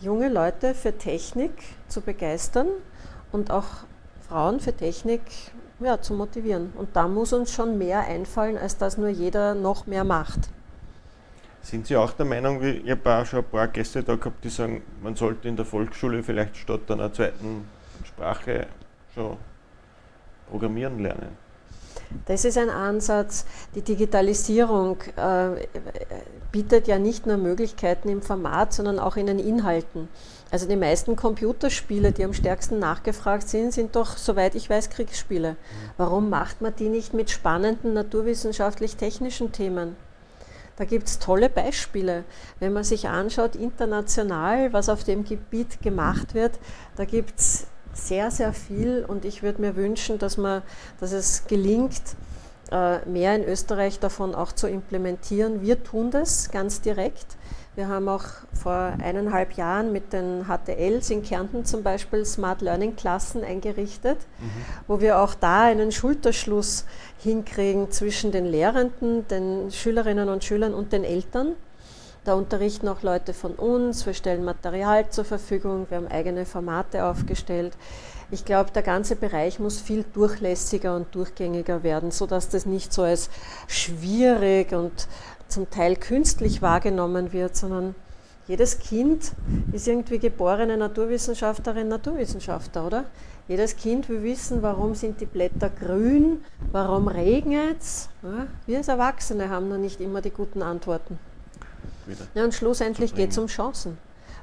junge 0.00 0.28
Leute 0.28 0.74
für 0.74 0.96
Technik 0.96 1.52
zu 1.88 2.00
begeistern 2.00 2.68
und 3.32 3.50
auch 3.50 3.66
Frauen 4.28 4.60
für 4.60 4.72
Technik 4.72 5.20
ja, 5.80 6.00
zu 6.00 6.14
motivieren. 6.14 6.72
Und 6.76 6.94
da 6.94 7.08
muss 7.08 7.32
uns 7.32 7.52
schon 7.52 7.78
mehr 7.78 8.00
einfallen, 8.00 8.56
als 8.56 8.76
dass 8.76 8.98
nur 8.98 9.08
jeder 9.08 9.54
noch 9.54 9.86
mehr 9.86 10.04
macht. 10.04 10.50
Sind 11.62 11.86
Sie 11.86 11.96
auch 11.96 12.12
der 12.12 12.24
Meinung, 12.24 12.62
wie 12.62 12.70
ich 12.70 12.90
habe 12.90 13.16
auch 13.16 13.26
schon 13.26 13.40
ein 13.40 13.50
paar 13.50 13.68
Gäste 13.68 14.02
da 14.02 14.16
gehabt, 14.16 14.42
die 14.44 14.48
sagen, 14.48 14.82
man 15.02 15.16
sollte 15.16 15.48
in 15.48 15.56
der 15.56 15.66
Volksschule 15.66 16.22
vielleicht 16.22 16.56
statt 16.56 16.90
einer 16.90 17.12
zweiten 17.12 17.68
Sprache 18.04 18.66
schon 19.14 19.36
programmieren 20.48 21.00
lernen? 21.00 21.47
Das 22.26 22.44
ist 22.44 22.56
ein 22.56 22.70
Ansatz. 22.70 23.44
Die 23.74 23.82
Digitalisierung 23.82 24.98
äh, 25.16 25.66
bietet 26.52 26.88
ja 26.88 26.98
nicht 26.98 27.26
nur 27.26 27.36
Möglichkeiten 27.36 28.08
im 28.08 28.22
Format, 28.22 28.72
sondern 28.72 28.98
auch 28.98 29.16
in 29.16 29.26
den 29.26 29.38
Inhalten. 29.38 30.08
Also 30.50 30.66
die 30.66 30.76
meisten 30.76 31.14
Computerspiele, 31.14 32.12
die 32.12 32.24
am 32.24 32.32
stärksten 32.32 32.78
nachgefragt 32.78 33.48
sind, 33.48 33.72
sind 33.72 33.96
doch, 33.96 34.16
soweit 34.16 34.54
ich 34.54 34.70
weiß, 34.70 34.88
Kriegsspiele. 34.88 35.56
Warum 35.98 36.30
macht 36.30 36.62
man 36.62 36.74
die 36.74 36.88
nicht 36.88 37.12
mit 37.12 37.30
spannenden 37.30 37.92
naturwissenschaftlich-technischen 37.92 39.52
Themen? 39.52 39.96
Da 40.76 40.84
gibt 40.84 41.08
es 41.08 41.18
tolle 41.18 41.50
Beispiele. 41.50 42.24
Wenn 42.60 42.72
man 42.72 42.84
sich 42.84 43.08
anschaut, 43.08 43.56
international, 43.56 44.72
was 44.72 44.88
auf 44.88 45.04
dem 45.04 45.24
Gebiet 45.24 45.82
gemacht 45.82 46.34
wird, 46.34 46.52
da 46.96 47.04
gibt 47.04 47.40
es 47.40 47.66
sehr, 47.98 48.30
sehr 48.30 48.52
viel 48.52 49.04
und 49.06 49.24
ich 49.24 49.42
würde 49.42 49.60
mir 49.60 49.76
wünschen, 49.76 50.18
dass, 50.18 50.36
man, 50.36 50.62
dass 51.00 51.12
es 51.12 51.46
gelingt, 51.46 52.02
äh, 52.70 53.06
mehr 53.08 53.34
in 53.34 53.44
Österreich 53.44 53.98
davon 53.98 54.34
auch 54.34 54.52
zu 54.52 54.68
implementieren. 54.68 55.62
Wir 55.62 55.82
tun 55.82 56.10
das 56.10 56.50
ganz 56.50 56.80
direkt. 56.80 57.38
Wir 57.78 57.88
haben 57.88 58.08
auch 58.08 58.24
vor 58.52 58.92
eineinhalb 59.00 59.52
Jahren 59.52 59.92
mit 59.92 60.12
den 60.12 60.46
HTLs 60.46 61.10
in 61.10 61.22
Kärnten 61.22 61.64
zum 61.64 61.84
Beispiel 61.84 62.24
Smart 62.24 62.60
Learning 62.60 62.96
Klassen 62.96 63.44
eingerichtet, 63.44 64.18
mhm. 64.40 64.50
wo 64.88 65.00
wir 65.00 65.20
auch 65.20 65.34
da 65.34 65.62
einen 65.62 65.92
Schulterschluss 65.92 66.86
hinkriegen 67.18 67.90
zwischen 67.92 68.32
den 68.32 68.46
Lehrenden, 68.46 69.28
den 69.28 69.70
Schülerinnen 69.70 70.28
und 70.28 70.42
Schülern 70.42 70.74
und 70.74 70.92
den 70.92 71.04
Eltern. 71.04 71.54
Da 72.28 72.34
unterrichten 72.34 72.88
auch 72.88 73.00
Leute 73.00 73.32
von 73.32 73.54
uns, 73.54 74.04
wir 74.04 74.12
stellen 74.12 74.44
Material 74.44 75.08
zur 75.08 75.24
Verfügung, 75.24 75.86
wir 75.88 75.96
haben 75.96 76.08
eigene 76.08 76.44
Formate 76.44 77.06
aufgestellt. 77.06 77.72
Ich 78.30 78.44
glaube, 78.44 78.70
der 78.70 78.82
ganze 78.82 79.16
Bereich 79.16 79.58
muss 79.58 79.80
viel 79.80 80.04
durchlässiger 80.12 80.94
und 80.94 81.14
durchgängiger 81.14 81.82
werden, 81.82 82.10
sodass 82.10 82.50
das 82.50 82.66
nicht 82.66 82.92
so 82.92 83.00
als 83.00 83.30
schwierig 83.66 84.72
und 84.72 85.08
zum 85.48 85.70
Teil 85.70 85.96
künstlich 85.96 86.60
wahrgenommen 86.60 87.32
wird, 87.32 87.56
sondern 87.56 87.94
jedes 88.46 88.78
Kind 88.78 89.32
ist 89.72 89.88
irgendwie 89.88 90.18
geborene 90.18 90.76
Naturwissenschaftlerin, 90.76 91.88
Naturwissenschaftler, 91.88 92.86
oder? 92.86 93.04
Jedes 93.48 93.74
Kind 93.74 94.06
will 94.10 94.22
wissen, 94.22 94.60
warum 94.60 94.94
sind 94.94 95.22
die 95.22 95.26
Blätter 95.26 95.70
grün, 95.70 96.44
warum 96.72 97.08
regnet 97.08 97.80
es. 97.80 98.10
wir 98.66 98.76
als 98.76 98.88
Erwachsene 98.88 99.48
haben 99.48 99.70
noch 99.70 99.78
nicht 99.78 100.02
immer 100.02 100.20
die 100.20 100.28
guten 100.28 100.60
Antworten. 100.60 101.18
Ja, 102.34 102.44
und 102.44 102.54
schlussendlich 102.54 103.14
geht 103.14 103.30
es 103.30 103.38
um 103.38 103.46
Chancen 103.46 103.98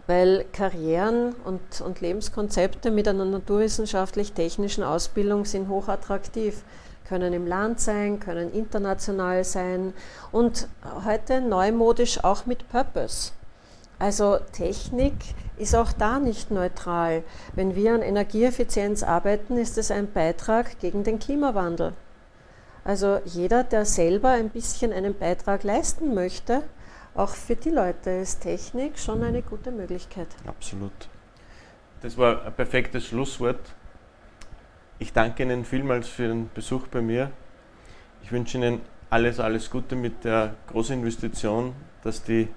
weil 0.07 0.45
Karrieren 0.51 1.33
und, 1.45 1.81
und 1.81 2.01
Lebenskonzepte 2.01 2.91
mit 2.91 3.07
einer 3.07 3.25
naturwissenschaftlich-technischen 3.25 4.83
Ausbildung 4.83 5.45
sind 5.45 5.67
hochattraktiv, 5.67 6.63
können 7.07 7.33
im 7.33 7.47
Land 7.47 7.79
sein, 7.79 8.19
können 8.19 8.51
international 8.51 9.43
sein 9.43 9.93
und 10.31 10.67
heute 11.05 11.41
neumodisch 11.41 12.23
auch 12.23 12.45
mit 12.45 12.69
Purpose. 12.69 13.31
Also 13.97 14.39
Technik 14.51 15.13
ist 15.57 15.75
auch 15.75 15.93
da 15.93 16.19
nicht 16.19 16.51
neutral. 16.51 17.23
Wenn 17.53 17.75
wir 17.75 17.93
an 17.93 18.01
Energieeffizienz 18.01 19.03
arbeiten, 19.03 19.57
ist 19.57 19.77
es 19.77 19.89
ein 19.89 20.11
Beitrag 20.11 20.79
gegen 20.79 21.03
den 21.03 21.17
Klimawandel. 21.17 21.93
Also 22.83 23.19
jeder, 23.23 23.63
der 23.63 23.85
selber 23.85 24.29
ein 24.29 24.49
bisschen 24.49 24.91
einen 24.91 25.17
Beitrag 25.17 25.63
leisten 25.63 26.13
möchte, 26.13 26.61
auch 27.15 27.29
für 27.29 27.55
die 27.55 27.69
Leute 27.69 28.09
ist 28.09 28.41
Technik 28.41 28.99
schon 28.99 29.23
eine 29.23 29.41
gute 29.41 29.71
Möglichkeit. 29.71 30.27
Absolut. 30.45 30.91
Das 32.01 32.17
war 32.17 32.45
ein 32.45 32.53
perfektes 32.53 33.07
Schlusswort. 33.07 33.59
Ich 34.99 35.13
danke 35.13 35.43
Ihnen 35.43 35.65
vielmals 35.65 36.07
für 36.07 36.27
den 36.27 36.49
Besuch 36.53 36.87
bei 36.87 37.01
mir. 37.01 37.31
Ich 38.21 38.31
wünsche 38.31 38.57
Ihnen 38.57 38.81
alles, 39.09 39.39
alles 39.39 39.69
Gute 39.69 39.95
mit 39.95 40.23
der 40.23 40.55
Großinvestition, 40.67 41.73
dass 42.03 42.21
die 42.23 42.49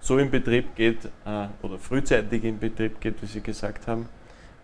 so 0.00 0.18
in 0.18 0.30
Betrieb 0.30 0.74
geht 0.74 1.04
äh, 1.26 1.48
oder 1.62 1.78
frühzeitig 1.78 2.44
in 2.44 2.58
Betrieb 2.58 3.00
geht, 3.00 3.20
wie 3.20 3.26
Sie 3.26 3.40
gesagt 3.40 3.86
haben. 3.86 4.08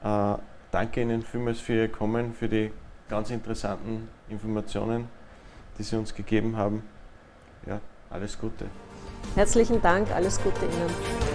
Äh, 0.02 0.40
danke 0.70 1.02
Ihnen 1.02 1.22
vielmals 1.22 1.60
für 1.60 1.74
Ihr 1.74 1.88
Kommen, 1.88 2.32
für 2.32 2.48
die 2.48 2.70
ganz 3.08 3.30
interessanten 3.30 4.08
Informationen, 4.28 5.08
die 5.78 5.82
Sie 5.82 5.96
uns 5.96 6.14
gegeben 6.14 6.56
haben. 6.56 6.82
Ja, 7.66 7.80
alles 8.08 8.38
Gute. 8.38 8.66
Herzlichen 9.34 9.82
Dank, 9.82 10.08
alles 10.14 10.40
Gute 10.42 10.64
Ihnen. 10.64 11.25